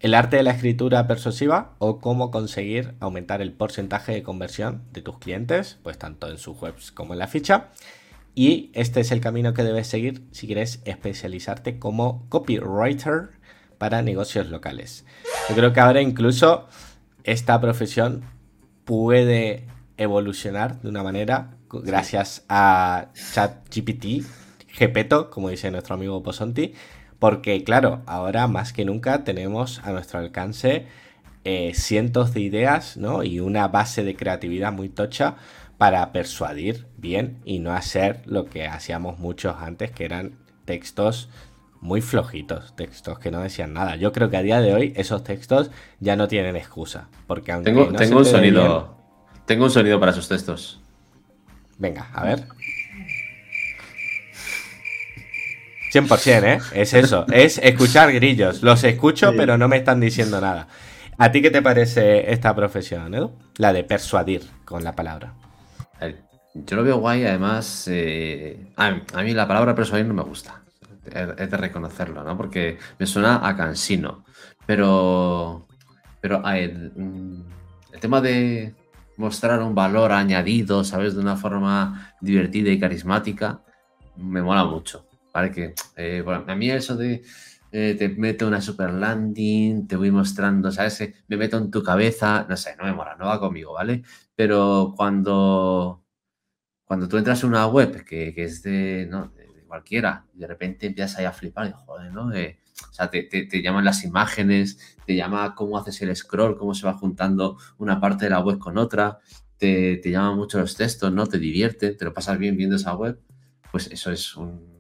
[0.01, 5.03] El arte de la escritura persuasiva o cómo conseguir aumentar el porcentaje de conversión de
[5.03, 7.69] tus clientes, pues tanto en sus webs como en la ficha.
[8.35, 13.30] Y este es el camino que debes seguir si quieres especializarte como copywriter
[13.78, 15.05] para negocios locales.
[15.49, 16.68] Yo creo que ahora incluso
[17.24, 18.22] esta profesión
[18.85, 19.66] puede
[19.97, 24.24] evolucionar de una manera gracias a ChatGPT,
[24.68, 26.74] Gepeto, como dice nuestro amigo Posonti,
[27.18, 30.87] porque claro, ahora más que nunca tenemos a nuestro alcance
[31.45, 33.22] eh, cientos de ideas ¿no?
[33.22, 35.37] y una base de creatividad muy tocha
[35.83, 41.28] para persuadir bien y no hacer lo que hacíamos muchos antes, que eran textos
[41.80, 43.97] muy flojitos, textos que no decían nada.
[43.97, 47.72] Yo creo que a día de hoy esos textos ya no tienen excusa, porque aunque
[47.72, 48.97] Tengo, no tengo un te bien- sonido.
[49.45, 50.80] Tengo un sonido para sus textos.
[51.78, 52.45] Venga, a ver.
[55.93, 56.59] 100%, ¿eh?
[56.74, 58.62] Es eso, es escuchar grillos.
[58.62, 59.37] Los escucho, Sí.
[59.37, 60.68] pero no me están diciendo nada.
[61.18, 63.33] ¿A ti qué te parece esta profesión, Edu?
[63.57, 65.33] La de persuadir con la palabra.
[66.55, 67.86] Yo lo veo guay, además.
[67.88, 70.62] eh, a, mí la palabra persuadir no me gusta.
[71.05, 72.36] Es de reconocerlo, ¿no?
[72.36, 74.24] Porque me suena a cansino.
[74.66, 75.66] Pero.
[76.20, 77.42] Pero mm,
[77.92, 78.74] el tema de
[79.16, 81.14] mostrar un valor añadido, ¿sabes?
[81.14, 83.61] De una forma divertida y carismática,
[84.16, 85.07] me mola mucho.
[85.32, 85.50] ¿Vale?
[85.50, 87.22] Que eh, a mí eso de.
[87.73, 91.01] Eh, te meto una super landing, te voy mostrando, ¿sabes?
[91.01, 94.03] Eh, Me meto en tu cabeza, no sé, no me mola, no va conmigo, ¿vale?
[94.37, 96.05] Pero cuando,
[96.85, 99.29] cuando tú entras en una web que, que es de, ¿no?
[99.29, 102.31] de, cualquiera, y de repente empiezas ahí a flipar, y joder, ¿no?
[102.35, 102.59] Eh,
[102.91, 106.75] o sea, te, te- te llaman las imágenes, te llama cómo haces el scroll, cómo
[106.75, 109.18] se va juntando una parte de la web con otra,
[109.57, 111.27] te, te llaman mucho los textos, ¿no?
[111.27, 113.18] Te divierte, te lo pasas bien viendo esa web,
[113.70, 114.72] pues eso es un...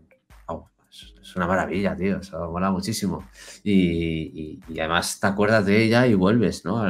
[1.32, 3.26] es- una maravilla, tío, eso mola muchísimo.
[3.64, 6.82] Y, y- además te acuerdas de ella y vuelves, ¿no?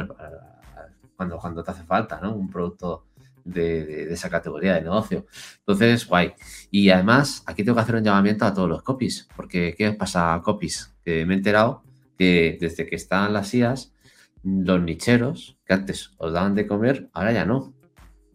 [1.15, 2.35] Cuando, cuando te hace falta, ¿no?
[2.35, 3.05] Un producto
[3.45, 5.25] de, de- esa categoría de negocio.
[5.59, 6.33] Entonces, guay.
[6.71, 10.39] Y además, aquí tengo que hacer un llamamiento a todos los copies, porque ¿qué pasa,
[10.43, 10.95] copies?
[11.03, 11.83] Que me he enterado
[12.17, 13.93] que desde que están las IAS,
[14.43, 17.73] los nicheros, que antes os daban de comer, ahora ya no.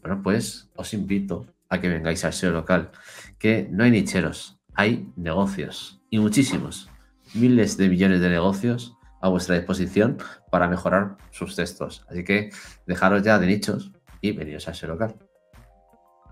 [0.00, 2.90] Bueno, pues os invito a que vengáis al SEO local,
[3.38, 6.88] que no hay nicheros, hay negocios, y muchísimos,
[7.34, 10.18] miles de millones de negocios a vuestra disposición
[10.50, 12.04] para mejorar sus textos.
[12.08, 12.50] Así que
[12.86, 13.90] dejaros ya de nichos
[14.20, 15.16] y veniros al SEO local.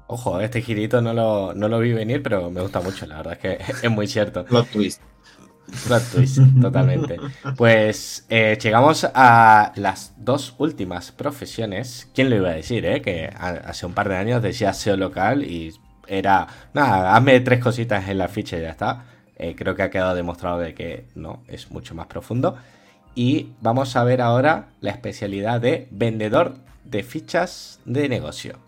[0.08, 3.32] Ojo, este girito no lo, no lo vi venir, pero me gusta mucho, la verdad
[3.34, 4.44] es que es muy cierto.
[4.44, 5.02] Plot twist.
[5.88, 7.16] Plot twist, totalmente.
[7.56, 12.08] Pues eh, llegamos a las dos últimas profesiones.
[12.14, 13.02] ¿Quién lo iba a decir, eh?
[13.02, 15.74] Que a- hace un par de años decía SEO local y
[16.06, 19.04] era, nada, hazme tres cositas en la ficha y ya está.
[19.38, 22.56] Eh, creo que ha quedado demostrado de que no, es mucho más profundo.
[23.14, 28.58] Y vamos a ver ahora la especialidad de vendedor de fichas de negocio.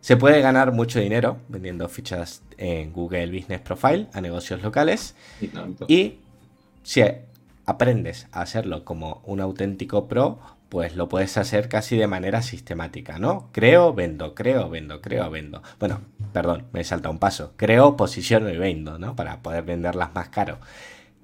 [0.00, 5.14] Se puede ganar mucho dinero vendiendo fichas en Google Business Profile a negocios locales.
[5.88, 6.18] Y
[6.82, 7.02] si
[7.64, 10.38] aprendes a hacerlo como un auténtico pro,
[10.68, 13.50] pues lo puedes hacer casi de manera sistemática, ¿no?
[13.52, 15.62] Creo, vendo, creo, vendo, creo, vendo.
[15.78, 16.00] Bueno,
[16.32, 17.52] perdón, me salta un paso.
[17.56, 19.14] Creo, posiciono y vendo, ¿no?
[19.14, 20.58] Para poder venderlas más caro.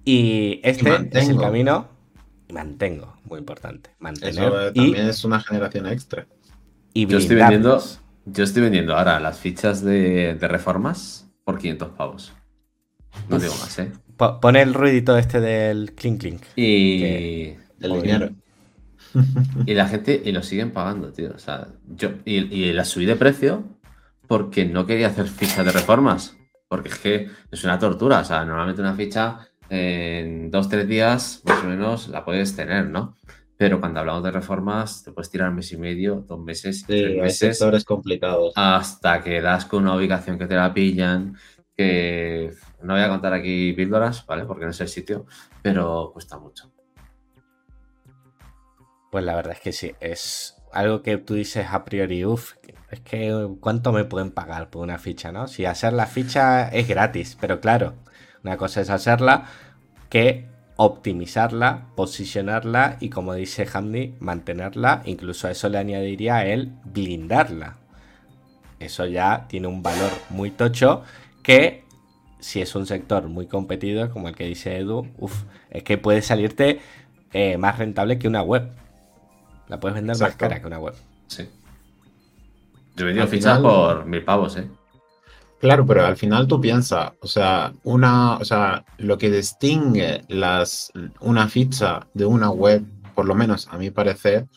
[0.05, 1.88] Y este es el camino
[2.53, 3.91] mantengo, muy importante.
[3.99, 6.26] Mantener Eso eh, y, también es una generación extra.
[6.93, 7.80] y Yo estoy vendiendo,
[8.24, 12.32] yo estoy vendiendo ahora las fichas de, de reformas por 500 pavos.
[13.28, 13.93] No digo más, ¿eh?
[14.16, 16.43] Po- Pon el ruidito este del clink clink.
[16.57, 18.03] Y, El Joder.
[18.03, 18.30] dinero.
[19.66, 21.32] Y la gente, y lo siguen pagando, tío.
[21.34, 23.64] O sea, yo, y, y la subí de precio
[24.26, 26.36] porque no quería hacer fichas de reformas.
[26.68, 28.20] Porque es que es una tortura.
[28.20, 32.86] O sea, normalmente una ficha en dos, tres días, más o menos, la puedes tener,
[32.88, 33.16] ¿no?
[33.56, 37.06] Pero cuando hablamos de reformas, te puedes tirar mes y medio, dos meses, Sí, tres
[37.06, 38.52] hay meses, sectores complicados.
[38.56, 41.36] hasta que das con una ubicación que te la pillan,
[41.76, 42.52] que
[42.82, 44.44] no voy a contar aquí píldoras, ¿vale?
[44.44, 45.26] Porque no es el sitio,
[45.61, 46.72] pero cuesta mucho.
[49.11, 52.52] Pues la verdad es que sí, es algo que tú dices a priori, uff,
[52.90, 55.48] es que cuánto me pueden pagar por una ficha, ¿no?
[55.48, 57.94] Si hacer la ficha es gratis, pero claro,
[58.44, 59.46] una cosa es hacerla
[60.08, 60.46] que
[60.76, 67.76] optimizarla, posicionarla y como dice Hamdi, mantenerla, incluso a eso le añadiría el blindarla.
[68.78, 71.02] Eso ya tiene un valor muy tocho
[71.42, 71.84] que
[72.38, 76.22] si es un sector muy competido, como el que dice Edu, uff, es que puede
[76.22, 76.80] salirte
[77.32, 78.70] eh, más rentable que una web.
[79.71, 80.95] La puedes vender más cara que una web.
[81.29, 81.49] Sí.
[82.97, 84.68] Yo he vendido fichas final- por mil pavos, ¿eh?
[85.61, 90.91] Claro, pero al final tú piensas, o sea, una, o sea, lo que distingue las,
[91.21, 92.83] una ficha de una web,
[93.14, 94.49] por lo menos a mi parecer,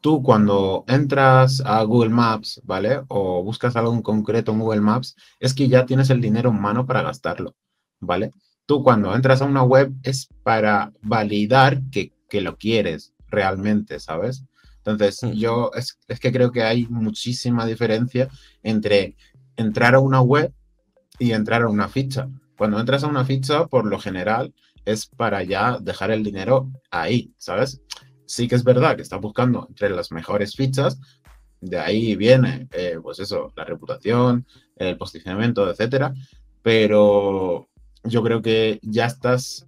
[0.00, 3.02] tú cuando entras a Google Maps, ¿vale?
[3.08, 6.60] O buscas algo en concreto en Google Maps, es que ya tienes el dinero en
[6.60, 7.54] mano para gastarlo,
[8.00, 8.32] ¿vale?
[8.64, 14.44] Tú cuando entras a una web es para validar que, que lo quieres realmente, ¿sabes?
[14.78, 18.28] Entonces, yo es, es que creo que hay muchísima diferencia
[18.62, 19.16] entre
[19.56, 20.52] entrar a una web
[21.18, 22.28] y entrar a una ficha.
[22.56, 24.54] Cuando entras a una ficha, por lo general,
[24.84, 27.82] es para ya dejar el dinero ahí, ¿sabes?
[28.24, 30.98] Sí que es verdad que estás buscando entre las mejores fichas,
[31.60, 36.14] de ahí viene, eh, pues eso, la reputación, el posicionamiento, etcétera,
[36.62, 37.68] pero
[38.04, 39.67] yo creo que ya estás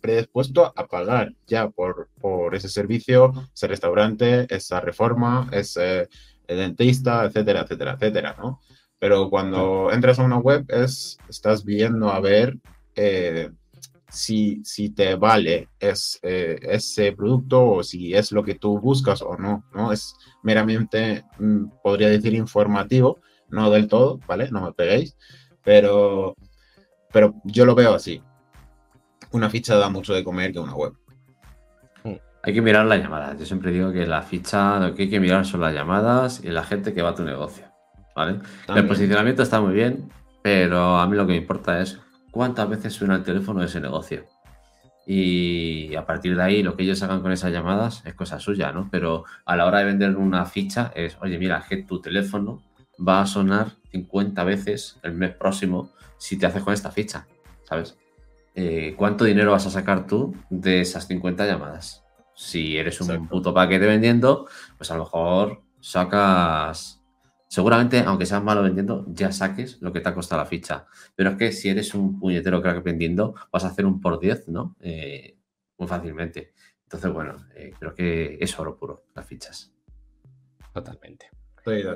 [0.00, 6.08] predispuesto a pagar ya por, por ese servicio, ese restaurante, esa reforma, ese
[6.46, 8.60] dentista, etcétera, etcétera, etcétera, ¿no?
[8.98, 12.58] Pero cuando entras a una web es, estás viendo a ver
[12.96, 13.50] eh,
[14.10, 19.22] si, si te vale es, eh, ese producto o si es lo que tú buscas
[19.22, 19.92] o no, ¿no?
[19.92, 24.50] Es meramente, mm, podría decir, informativo, no del todo, ¿vale?
[24.50, 25.16] No me peguéis,
[25.62, 26.34] pero,
[27.12, 28.22] pero yo lo veo así.
[29.30, 30.94] Una ficha da mucho de comer que una web.
[32.42, 33.38] Hay que mirar las llamadas.
[33.38, 36.48] Yo siempre digo que la ficha lo que hay que mirar son las llamadas y
[36.48, 37.64] la gente que va a tu negocio.
[38.14, 38.40] ¿Vale?
[38.74, 40.10] El posicionamiento está muy bien,
[40.42, 42.00] pero a mí lo que me importa es
[42.30, 44.24] cuántas veces suena el teléfono de ese negocio.
[45.06, 48.72] Y a partir de ahí, lo que ellos hagan con esas llamadas es cosa suya,
[48.72, 48.88] ¿no?
[48.90, 52.62] Pero a la hora de vender una ficha es, oye, mira, que tu teléfono
[53.06, 57.26] va a sonar 50 veces el mes próximo si te haces con esta ficha,
[57.64, 57.96] ¿sabes?
[58.60, 62.04] Eh, ¿Cuánto dinero vas a sacar tú de esas 50 llamadas?
[62.34, 63.28] Si eres un Exacto.
[63.30, 67.00] puto paquete vendiendo, pues a lo mejor sacas
[67.46, 70.86] seguramente, aunque seas malo vendiendo, ya saques lo que te ha costado la ficha.
[71.14, 74.48] Pero es que si eres un puñetero crack vendiendo, vas a hacer un por 10,
[74.48, 74.74] ¿no?
[74.80, 75.38] Eh,
[75.78, 76.52] muy fácilmente.
[76.82, 79.72] Entonces, bueno, eh, creo que es oro puro, las fichas.
[80.74, 81.30] Totalmente.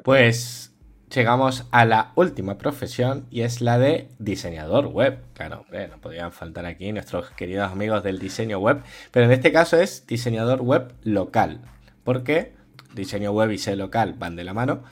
[0.04, 0.71] Pues
[1.14, 5.18] llegamos a la última profesión y es la de diseñador web.
[5.34, 9.52] Claro, hombre, no podían faltar aquí nuestros queridos amigos del diseño web, pero en este
[9.52, 11.60] caso es diseñador web local,
[12.04, 12.54] porque
[12.94, 14.82] diseño web y SEO local van de la mano.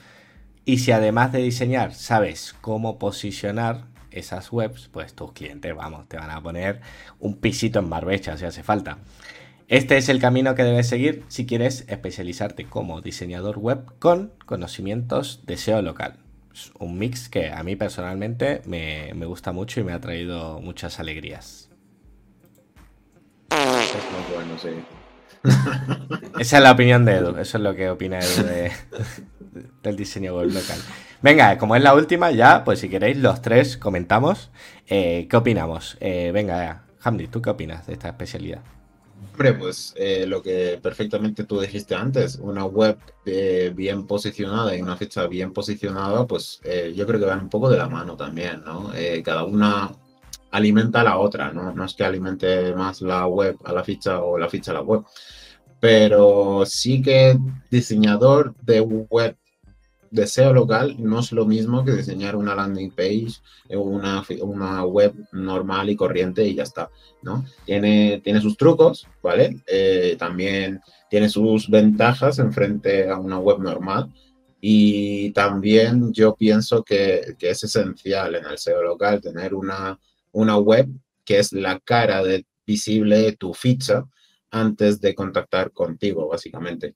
[0.63, 6.17] Y si además de diseñar sabes cómo posicionar esas webs, pues tus clientes, vamos, te
[6.17, 6.81] van a poner
[7.19, 8.99] un pisito en Marbella si hace falta.
[9.71, 15.43] Este es el camino que debes seguir si quieres especializarte como diseñador web con conocimientos
[15.45, 16.17] de SEO local.
[16.53, 20.59] Es un mix que a mí personalmente me, me gusta mucho y me ha traído
[20.59, 21.69] muchas alegrías.
[23.49, 24.69] Es muy bueno, sí.
[26.39, 28.71] Esa es la opinión de Edu, eso es lo que opina Edu de-
[29.83, 30.79] del diseño web local.
[31.21, 34.51] Venga, como es la última, ya, pues si queréis, los tres comentamos.
[34.87, 35.95] Eh, ¿Qué opinamos?
[36.01, 38.59] Eh, venga, Hamdi, ¿tú qué opinas de esta especialidad?
[39.37, 44.97] Pues eh, lo que perfectamente tú dijiste antes, una web eh, bien posicionada y una
[44.97, 48.63] ficha bien posicionada, pues eh, yo creo que van un poco de la mano también,
[48.63, 48.91] ¿no?
[49.23, 49.91] Cada una
[50.51, 51.73] alimenta a la otra, ¿no?
[51.73, 54.81] No es que alimente más la web a la ficha o la ficha a la
[54.81, 55.03] web,
[55.79, 57.37] pero sí que
[57.71, 59.35] diseñador de web
[60.11, 63.39] de SEO local no es lo mismo que diseñar una landing page,
[63.69, 66.89] una, una web normal y corriente y ya está,
[67.23, 67.45] ¿no?
[67.65, 69.57] Tiene, tiene sus trucos, ¿vale?
[69.65, 74.11] Eh, también tiene sus ventajas en frente a una web normal.
[74.59, 79.97] Y también yo pienso que, que es esencial en el SEO local tener una,
[80.33, 80.87] una web
[81.25, 84.05] que es la cara de, visible de tu ficha
[84.51, 86.95] antes de contactar contigo, básicamente.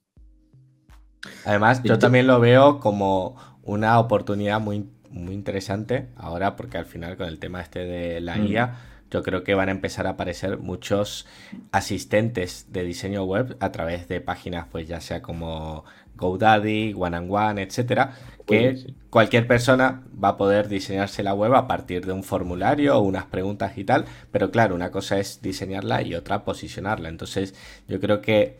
[1.44, 7.16] Además, yo también lo veo como una oportunidad muy, muy interesante ahora, porque al final
[7.16, 8.46] con el tema este de la mm.
[8.46, 8.74] guía,
[9.10, 11.26] yo creo que van a empezar a aparecer muchos
[11.72, 15.84] asistentes de diseño web a través de páginas, pues ya sea como
[16.16, 18.14] GoDaddy, One and One, etcétera,
[18.46, 23.02] que cualquier persona va a poder diseñarse la web a partir de un formulario o
[23.02, 27.08] unas preguntas y tal, pero claro, una cosa es diseñarla y otra posicionarla.
[27.08, 27.54] Entonces,
[27.86, 28.58] yo creo que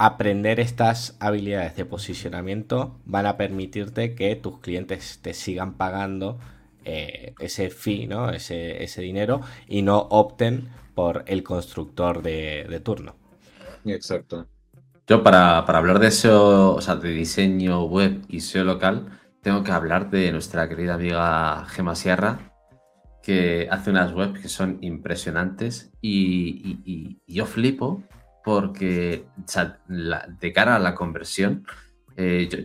[0.00, 6.38] aprender estas habilidades de posicionamiento van a permitirte que tus clientes te sigan pagando
[6.86, 8.30] eh, ese fee, ¿no?
[8.30, 13.14] Ese, ese, dinero y no opten por el constructor de, turno.
[13.84, 14.46] Exacto.
[15.06, 19.72] Yo para, hablar de SEO, o sea, de diseño web y SEO local, tengo que
[19.72, 22.54] hablar de nuestra querida amiga Gema Sierra,
[23.22, 28.02] que hace unas webs que son impresionantes y yo flipo
[28.44, 31.66] porque de cara a la conversión,
[32.16, 32.58] eh, yo,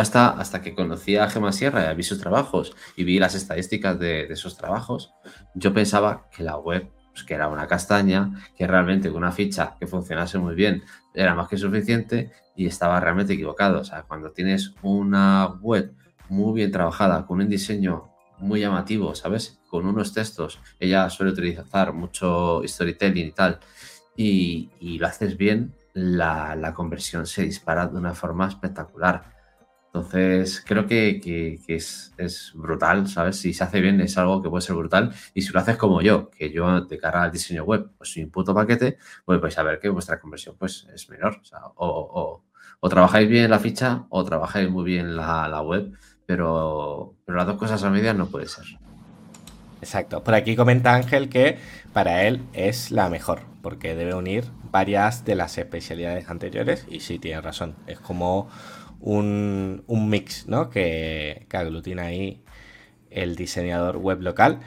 [0.00, 3.98] hasta, hasta que conocí a Gema Sierra y vi sus trabajos y vi las estadísticas
[3.98, 5.12] de, esos trabajos,
[5.54, 9.86] yo pensaba que la web pues, que era una castaña, que realmente una ficha que
[9.86, 10.82] funcionase muy bien
[11.14, 13.80] era más que suficiente y estaba realmente equivocado.
[13.80, 15.94] O sea, cuando tienes una web
[16.30, 19.60] muy bien trabajada, con un diseño muy llamativo, ¿sabes?
[19.68, 23.60] Con unos textos, ella suele utilizar mucho storytelling y tal,
[24.16, 29.32] y, lo haces bien, la, conversión se dispara de una forma espectacular.
[29.86, 33.36] Entonces, creo que, es, brutal, ¿sabes?
[33.36, 35.12] Si se hace bien es algo que puede ser brutal.
[35.34, 38.24] Y si lo haces como yo, que yo de cara al diseño web, pues soy
[38.24, 41.40] un puto paquete, pues vais a ver que vuestra conversión pues, es menor.
[41.76, 42.42] O,
[42.88, 45.92] trabajáis bien la ficha o trabajáis muy bien la, web,
[46.26, 48.64] pero, pero las dos cosas a medias no puede ser.
[49.82, 50.22] Exacto.
[50.22, 51.58] Por aquí comenta Ángel que
[51.92, 56.86] para él es la mejor, porque debe unir varias de las especialidades anteriores.
[56.90, 57.76] Y sí, tiene razón.
[57.86, 58.48] Es como
[59.00, 60.70] un, mix, ¿no?
[60.70, 62.42] Que, aglutina ahí
[63.10, 64.60] el diseñador web local.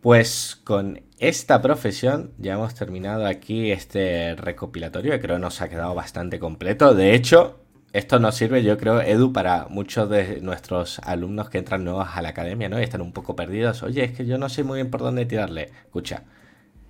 [0.00, 5.94] Pues con esta profesión ya hemos terminado aquí este recopilatorio que creo nos ha quedado
[5.94, 6.94] bastante completo.
[6.94, 7.58] De hecho,
[7.92, 12.22] esto nos sirve, yo creo, Edu, para muchos de nuestros alumnos que entran nuevos a
[12.22, 12.78] la academia, ¿no?
[12.78, 13.82] Y están un poco perdidos.
[13.82, 15.70] Oye, es que yo no sé muy bien por dónde tirarle.
[15.86, 16.22] Escucha,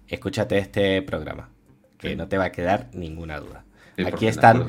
[0.09, 1.51] escúchate este programa,
[1.99, 3.65] que no te va a quedar ninguna duda.
[4.07, 4.67] Aquí están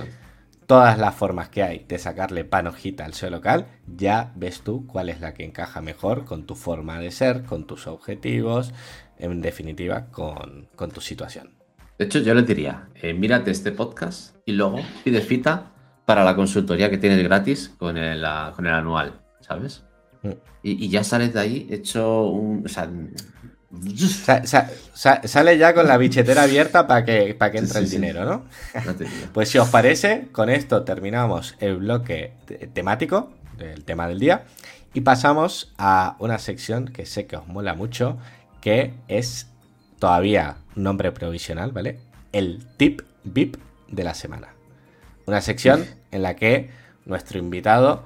[0.70, 3.66] todas las formas que hay de sacarle panojita al SEO local.
[3.88, 7.66] Ya ves tú cuál es la que encaja mejor con tu forma de ser, con
[7.66, 8.74] tus objetivos,
[9.18, 11.56] en definitiva, con, tu situación.
[11.98, 15.72] De hecho, yo le diría, eh, mírate este podcast y luego pide cita
[16.06, 18.24] para la consultoría que tienes gratis con el,
[18.56, 19.84] con el anual, ¿sabes?
[20.24, 20.30] Mm.
[20.64, 22.64] Y, ya sales de ahí hecho un...
[24.94, 28.46] sale ya con la bichetera abierta para que, para que entre el dinero, ¿no?
[29.34, 32.34] pues si os parece, con esto terminamos el bloque
[32.74, 34.46] temático del tema del día
[34.94, 38.18] y pasamos a una sección que sé que os mola mucho,
[38.62, 39.48] que es
[40.00, 42.00] todavía un nombre provisional, ¿vale?
[42.32, 44.50] El tip VIP de la semana.
[45.28, 46.70] Una sección en la que
[47.06, 48.04] nuestro invitado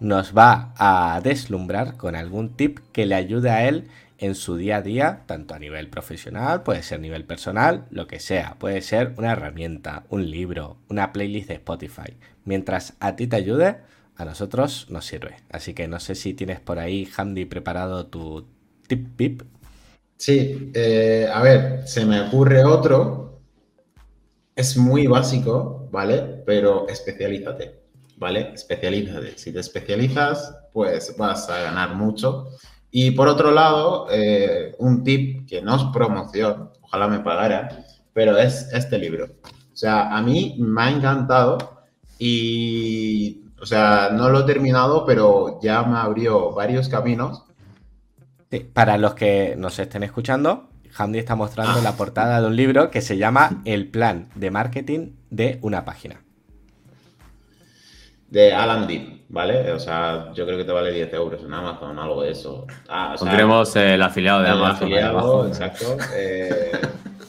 [0.00, 3.88] nos va a deslumbrar con algún tip que le ayude a él
[4.18, 8.06] en su día a día, tanto a nivel profesional, puede ser a nivel personal, lo
[8.06, 12.16] que sea, puede ser una herramienta, un libro, una playlist de Spotify.
[12.44, 13.78] Mientras a ti te ayude,
[14.16, 15.36] a nosotros nos sirve.
[15.50, 18.46] Así que no sé si tienes por ahí, Handy, preparado tu
[18.86, 19.42] tip pip.
[20.16, 23.24] Sí, eh, a ver, se me ocurre otro
[24.56, 26.42] es muy básico, ¿vale?
[26.46, 27.80] Pero especialízate,
[28.16, 28.52] ¿vale?
[28.54, 29.36] Especialízate.
[29.36, 32.48] Si te especializas, pues vas a ganar mucho.
[32.96, 38.38] Y por otro lado, eh, un tip que no es promoción, ojalá me pagara, pero
[38.38, 39.30] es este libro.
[39.42, 41.58] O sea, a mí me ha encantado
[42.20, 47.42] y, o sea, no lo he terminado, pero ya me abrió varios caminos.
[48.72, 53.00] para los que nos estén escuchando, Hamdi está mostrando la portada de un libro que
[53.00, 56.22] se llama El plan de marketing de una página.
[58.28, 59.72] De Alan Dean, ¿vale?
[59.72, 62.66] O sea, yo creo que te vale 10 euros en Amazon, algo de eso.
[62.88, 64.84] Ah, Pondremos el afiliado de Amazon.
[64.84, 65.96] Afiliado, exacto.
[66.14, 66.72] Eh,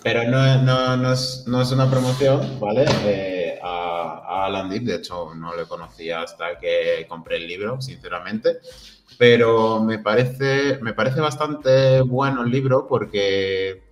[0.03, 2.85] pero no, no, no, es, no, es, una promoción, ¿vale?
[3.05, 7.81] Eh, a, a Alan Deep, de hecho no lo conocía hasta que compré el libro,
[7.81, 8.59] sinceramente,
[9.17, 13.83] pero me parece, me parece bastante bueno el libro porque...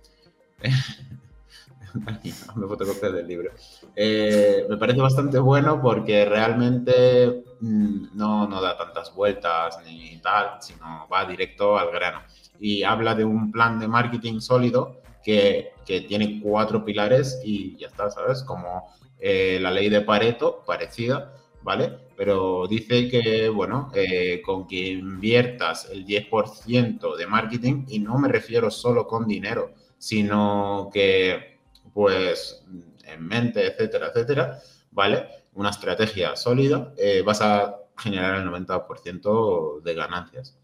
[2.56, 3.50] me fotocopia del libro.
[3.94, 10.58] Eh, me parece bastante bueno porque realmente mm, no, no da tantas vueltas ni tal,
[10.60, 12.22] sino va directo al grano.
[12.60, 17.88] Y habla de un plan de marketing sólido que, que tiene cuatro pilares y ya
[17.88, 18.42] está, ¿sabes?
[18.42, 21.90] Como eh, la ley de Pareto, parecida, ¿vale?
[22.16, 28.28] Pero dice que, bueno, eh, con que inviertas el 10% de marketing, y no me
[28.28, 31.53] refiero solo con dinero, sino que,
[31.92, 32.64] pues,
[33.04, 34.58] en mente, etcétera, etcétera,
[34.90, 35.26] ¿vale?
[35.54, 40.58] Una estrategia sólida, eh, vas a generar el 90% de ganancias.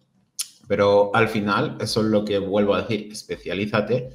[0.67, 4.11] Pero al final, eso es lo que vuelvo a decir, especialízate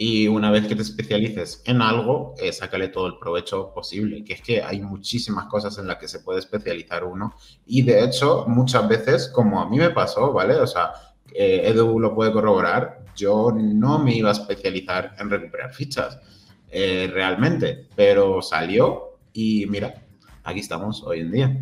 [0.00, 4.34] y una vez que te especialices en algo, eh, sácale todo el provecho posible, que
[4.34, 7.34] es que hay muchísimas cosas en las que se puede especializar uno.
[7.66, 10.54] Y de hecho, muchas veces, como a mí me pasó, ¿vale?
[10.54, 10.92] O sea,
[11.34, 16.16] eh, Edu lo puede corroborar, yo no me iba a especializar en recuperar fichas
[16.70, 19.94] eh, realmente, pero salió y mira,
[20.44, 21.56] aquí estamos hoy en día.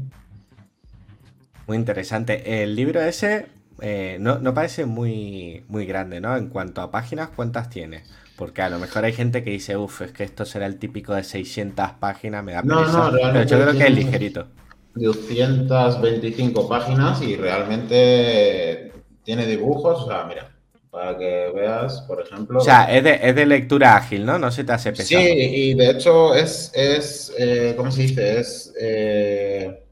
[1.67, 2.63] Muy interesante.
[2.63, 3.47] El libro ese
[3.81, 6.37] eh, no, no, parece muy, muy grande, ¿no?
[6.37, 8.05] En cuanto a páginas, ¿cuántas tiene?
[8.37, 11.15] Porque a lo mejor hay gente que dice, uff, es que esto será el típico
[11.15, 14.47] de 600 páginas, me da no, No, pero yo creo que es ligerito.
[14.95, 18.93] 225 páginas y realmente
[19.25, 20.56] tiene dibujos, o sea, mira,
[20.97, 22.59] para que veas, por ejemplo...
[22.59, 24.39] O sea, es de, es de lectura ágil, ¿no?
[24.39, 25.23] No se te hace pesado.
[25.23, 28.41] Sí, y de hecho es, es eh, ¿cómo se dice?
[28.41, 29.85] Es eh,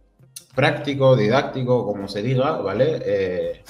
[0.54, 3.02] práctico, didáctico, como se diga, ¿vale?
[3.04, 3.62] Eh,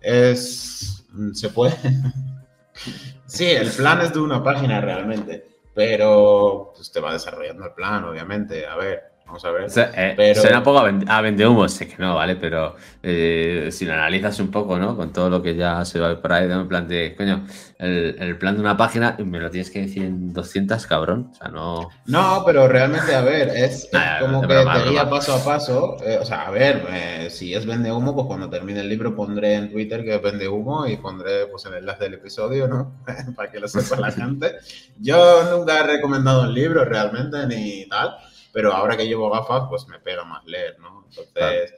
[0.00, 1.04] es...
[1.32, 1.76] se puede...
[3.26, 8.04] Sí, el plan es de una página realmente, pero pues, te va desarrollando el plan,
[8.04, 8.66] obviamente.
[8.66, 9.66] A ver, Vamos a ver.
[9.94, 10.40] Eh, pero...
[10.40, 12.36] Suena un poco a, vende humo, sé que no, ¿vale?
[12.36, 14.96] Pero eh, si lo analizas un poco, ¿no?
[14.96, 17.46] Con todo lo que ya se va por ahí, en plan de, coño,
[17.78, 21.30] el, el, plan de una página, me lo tienes que decir en 200, cabrón.
[21.32, 21.88] O sea, no.
[22.06, 23.90] No, pero realmente, a ver, es, es
[24.20, 25.96] como que te guía paso a paso.
[26.04, 29.16] Eh, o sea, a ver, eh, si es vende humo, pues cuando termine el libro
[29.16, 33.02] pondré en Twitter que es vende humo y pondré pues el enlace del episodio, ¿no?
[33.36, 34.56] Para que lo sepa la gente.
[34.98, 38.14] Yo nunca he recomendado el libro realmente ni tal
[38.54, 41.04] pero ahora que llevo gafas, pues me pega más leer, ¿no?
[41.08, 41.74] Entonces,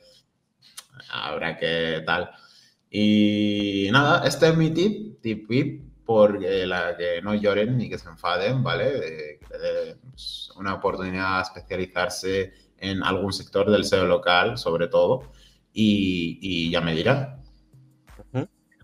[1.11, 2.31] habrá que tal.
[2.91, 7.99] Y nada, este es mi tip, tip VIP, porque la que no lloren ni que
[7.99, 9.41] se enfaden, ¿vale?
[10.11, 15.33] Pues, una oportunidad de especializarse en algún sector del SEO local, sobre todo,
[15.73, 17.43] y, y ya me dirán.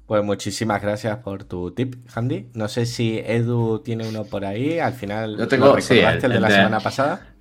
[0.07, 2.51] Pues muchísimas gracias por tu tip, Handy.
[2.55, 4.79] No sé si Edu tiene uno por ahí.
[4.79, 7.32] Al final, Yo tengo, sí, el, de la semana pasada?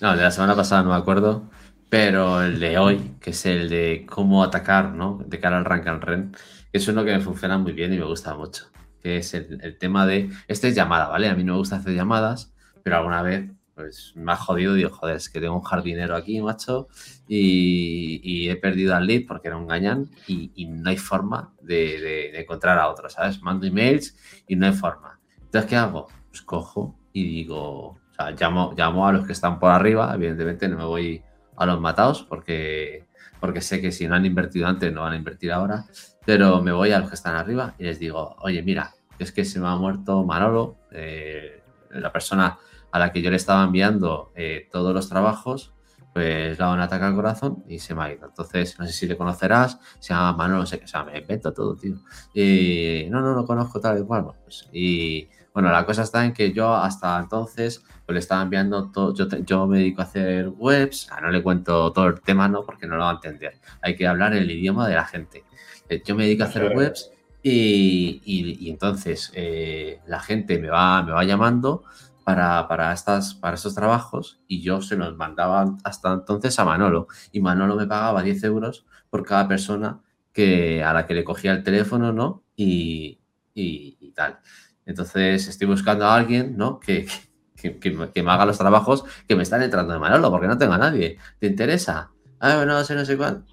[0.00, 1.50] No, de la semana pasada no me acuerdo,
[1.88, 5.24] pero el de hoy, que es el de cómo atacar, ¿no?
[5.26, 6.36] De cara al rank and ren,
[6.72, 8.66] es uno que me funciona muy bien y me gusta mucho.
[9.02, 10.30] Que es el, tema de.
[10.46, 11.28] Este es llamada, ¿vale?
[11.28, 12.54] A mí no me gusta hacer llamadas,
[12.84, 14.74] pero alguna vez pues me ha jodido.
[14.74, 16.88] Digo, joder, es que tengo un jardinero aquí, macho,
[17.26, 22.40] y, he perdido al lead porque era un gañán y, no hay forma de, de,
[22.40, 23.42] encontrar a otro, ¿sabes?
[23.42, 24.16] Mando emails
[24.46, 25.18] y no hay forma.
[25.40, 26.08] Entonces, ¿qué hago?
[26.30, 27.98] Pues cojo y digo,
[28.38, 31.22] llamo, llamo a los que están por arriba, evidentemente no me voy
[31.56, 33.06] a los matados porque,
[33.40, 35.84] porque sé que si no han invertido antes no van a invertir ahora,
[36.24, 39.44] pero me voy a los que están arriba y les digo, oye, mira, es que
[39.44, 42.58] se me ha muerto Manolo, eh, la persona
[42.90, 45.74] a la que yo le estaba enviando eh, todos los trabajos,
[46.12, 48.26] pues le dado un ataque al corazón y se me ha ido.
[48.26, 51.18] Entonces, no sé si le conocerás, se llama Manolo, no sé qué, o sea, me
[51.18, 51.96] invento todo, tío.
[52.34, 54.26] Y no, no lo conozco tal y cual.
[54.42, 58.90] Pues, y bueno, la cosa está en que yo hasta entonces pues le estaba enviando
[58.90, 62.64] todo, yo, yo me dedico a hacer webs, no le cuento todo el tema, ¿no?
[62.64, 63.58] Porque no lo va a entender.
[63.82, 65.44] Hay que hablar el idioma de la gente.
[65.88, 67.10] Eh, yo me dedico a hacer webs
[67.42, 71.84] y, y, entonces eh, la gente me va, me va llamando
[72.24, 77.08] para, para, estas, para estos trabajos y yo se los mandaba hasta entonces a Manolo
[77.32, 80.00] y Manolo me pagaba 10 euros por cada persona
[80.32, 82.42] que, a la que le cogía el teléfono, ¿no?
[82.56, 83.18] Y,
[83.54, 84.38] y tal.
[84.88, 86.80] Entonces estoy buscando a alguien, ¿no?
[86.80, 87.06] Que,
[87.54, 90.78] que, me, haga los trabajos que me están entrando de Manolo, porque no tengo a
[90.78, 91.18] nadie.
[91.38, 92.10] ¿Te interesa?
[92.40, 93.44] Ah, no sé, no sé cuál.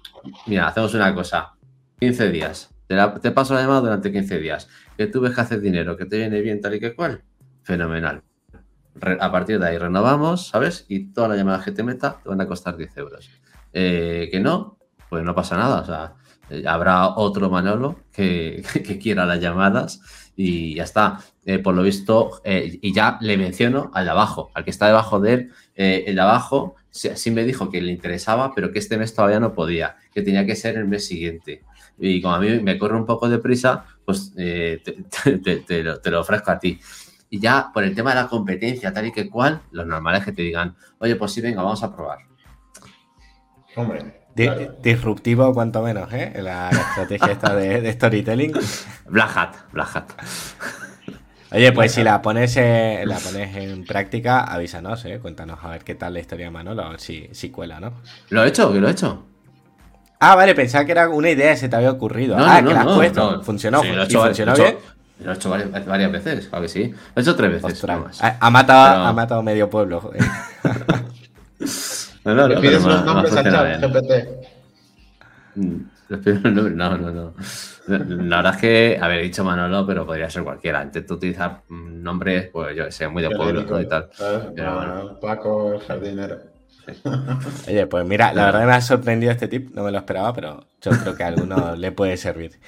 [0.46, 1.52] Mira, hacemos una cosa.
[2.00, 2.70] 15 días.
[2.86, 4.66] Te, paso la llamada durante 15 días.
[4.96, 7.22] Que tú ves que haces dinero, que te viene bien tal y que cual.
[7.62, 8.22] Fenomenal.
[9.20, 10.86] a partir de ahí renovamos, ¿sabes?
[10.88, 13.30] Y todas las llamadas que te meta te van a costar 10 euros.
[13.74, 14.78] Eh, que no,
[15.10, 15.80] pues no pasa nada.
[15.80, 16.14] O sea,
[16.48, 20.00] eh, habrá otro Manolo que, que quiera las llamadas
[20.36, 21.20] y ya está.
[21.44, 24.86] Eh, por lo visto, eh, y ya le menciono al de abajo, al que está
[24.86, 28.78] debajo de él, eh, el de abajo sí, me dijo que le interesaba, pero que
[28.78, 31.62] este mes todavía no podía, que tenía que ser el mes siguiente.
[31.98, 36.58] Y como a mí me corre un poco de prisa, pues te, lo, ofrezco a
[36.58, 36.78] ti.
[37.30, 40.24] Y ya por el tema de la competencia, tal y que cual, lo normal es
[40.24, 42.18] que te digan, oye, pues sí, venga, vamos a probar.
[43.76, 44.15] Hombre.
[44.82, 46.34] Disruptivo, cuanto menos, ¿eh?
[46.42, 48.52] La, estrategia esta de, storytelling.
[49.08, 50.10] Black Hat, Black Hat.
[51.52, 55.18] Oye, pues si la pones, la pones en práctica, avísanos, ¿eh?
[55.20, 57.94] Cuéntanos a ver qué tal la historia de Manolo, a ver si, si cuela, ¿no?
[58.28, 59.24] Lo he hecho, que lo he hecho.
[60.20, 62.36] Ah, vale, pensaba que era una idea que se te había ocurrido.
[62.38, 63.42] ah, que la has puesto.
[63.42, 63.82] Funcionó.
[63.82, 64.76] Sí, lo he hecho, funcionó bien?
[65.20, 66.90] Lo he hecho varias, veces, claro que sí.
[67.14, 67.84] Lo he hecho tres veces.
[68.20, 70.10] Ha, matado, ha matado medio pueblo.
[72.26, 74.12] No, no, ¿Le pides unos nombres a chat GPT?
[75.54, 75.80] Mm.
[76.76, 77.34] No, no, no.
[77.88, 80.80] La verdad es que haber dicho Manolo, pero podría ser cualquiera.
[80.80, 84.08] Antes de utilizar nombres, pues yo sé, muy de pueblo y tal.
[85.20, 86.38] Paco, el jardinero.
[87.68, 90.68] Oye, pues mira, la verdad me ha sorprendido este tip, no me lo esperaba, pero
[90.80, 92.60] yo creo que a alguno le puede servir.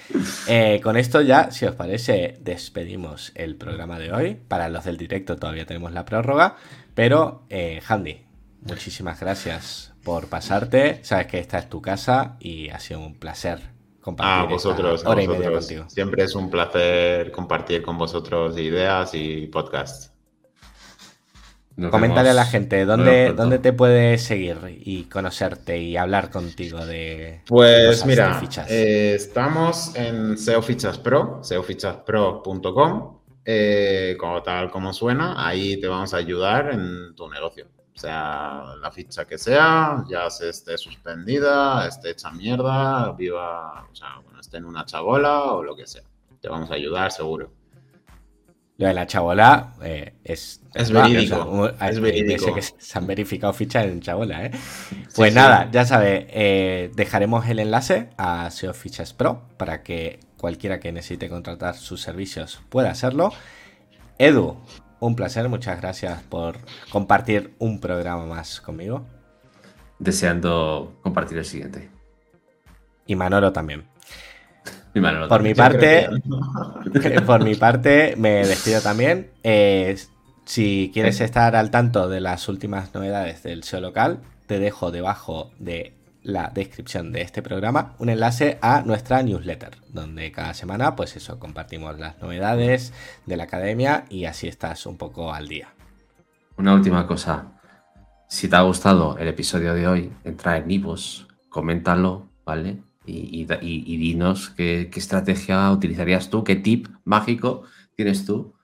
[0.48, 4.34] Eh, con esto ya, si os parece, despedimos el programa de hoy.
[4.34, 6.56] Para los del directo todavía tenemos la prórroga,
[6.94, 8.27] pero eh, Handy,
[8.62, 11.00] muchísimas gracias por pasarte.
[11.04, 13.60] Sabes que esta es tu casa y ha sido un placer
[14.00, 14.48] compartir.
[14.48, 15.84] A vosotros, hora Y media contigo.
[15.88, 20.12] Siempre es un placer compartir con vosotros ideas y podcasts.
[21.90, 27.42] Coméntale a la gente dónde, dónde te puedes seguir y conocerte y hablar contigo de.
[27.46, 33.18] Pues mira, eh, estamos en SEO Fichas Pro, seofichaspro.com.
[33.44, 37.66] Eh, como tal como suena, ahí te vamos a ayudar en tu negocio
[37.98, 44.20] sea la ficha que sea, ya se esté suspendida, esté hecha mierda, viva, o sea,
[44.24, 46.02] bueno, esté en una chabola o lo que sea.
[46.40, 47.50] Te vamos a ayudar seguro.
[48.76, 51.68] Lo de la chabola eh, es, es verídico.
[51.68, 52.54] es verídico.
[52.54, 54.52] que se han verificado fichas en chabola, ¿eh?
[55.16, 60.78] Pues nada, ya sabe, eh, dejaremos el enlace a SEO Fichas Pro para que cualquiera
[60.78, 63.32] que necesite contratar sus servicios pueda hacerlo.
[64.16, 64.56] Edu,
[65.00, 66.56] un placer, muchas gracias por
[66.90, 69.06] compartir un programa más conmigo.
[69.98, 71.90] Deseando compartir el siguiente.
[73.06, 73.86] Y Manolo también.
[75.28, 76.08] por mi parte,
[77.26, 79.30] por mi parte, me despido también.
[79.42, 79.96] Eh,
[80.44, 85.50] si quieres estar al tanto de las últimas novedades del SEO local, te dejo debajo
[85.58, 91.16] de la descripción de este programa un enlace a nuestra newsletter, donde cada semana, pues
[91.16, 92.92] eso, compartimos las novedades
[93.26, 95.74] de la academia y así estás un poco al día.
[96.56, 97.52] Una última cosa.
[98.28, 102.82] Si te ha gustado el episodio de hoy, entra en Ivos, coméntalo, ¿vale?
[103.06, 107.62] Y, dinos qué, qué estrategia utilizarías tú, qué tip mágico
[107.96, 108.54] tienes tú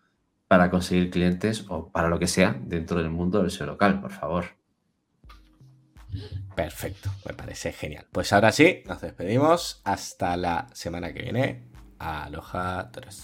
[0.49, 4.13] para conseguir clientes o para lo que sea dentro del mundo del SEO local, por
[4.13, 4.45] favor.
[6.55, 8.07] Perfecto, me parece genial.
[8.13, 9.81] Pues ahora sí, nos despedimos.
[9.85, 11.65] Hasta la semana que viene.
[11.99, 13.23] Aloha 3.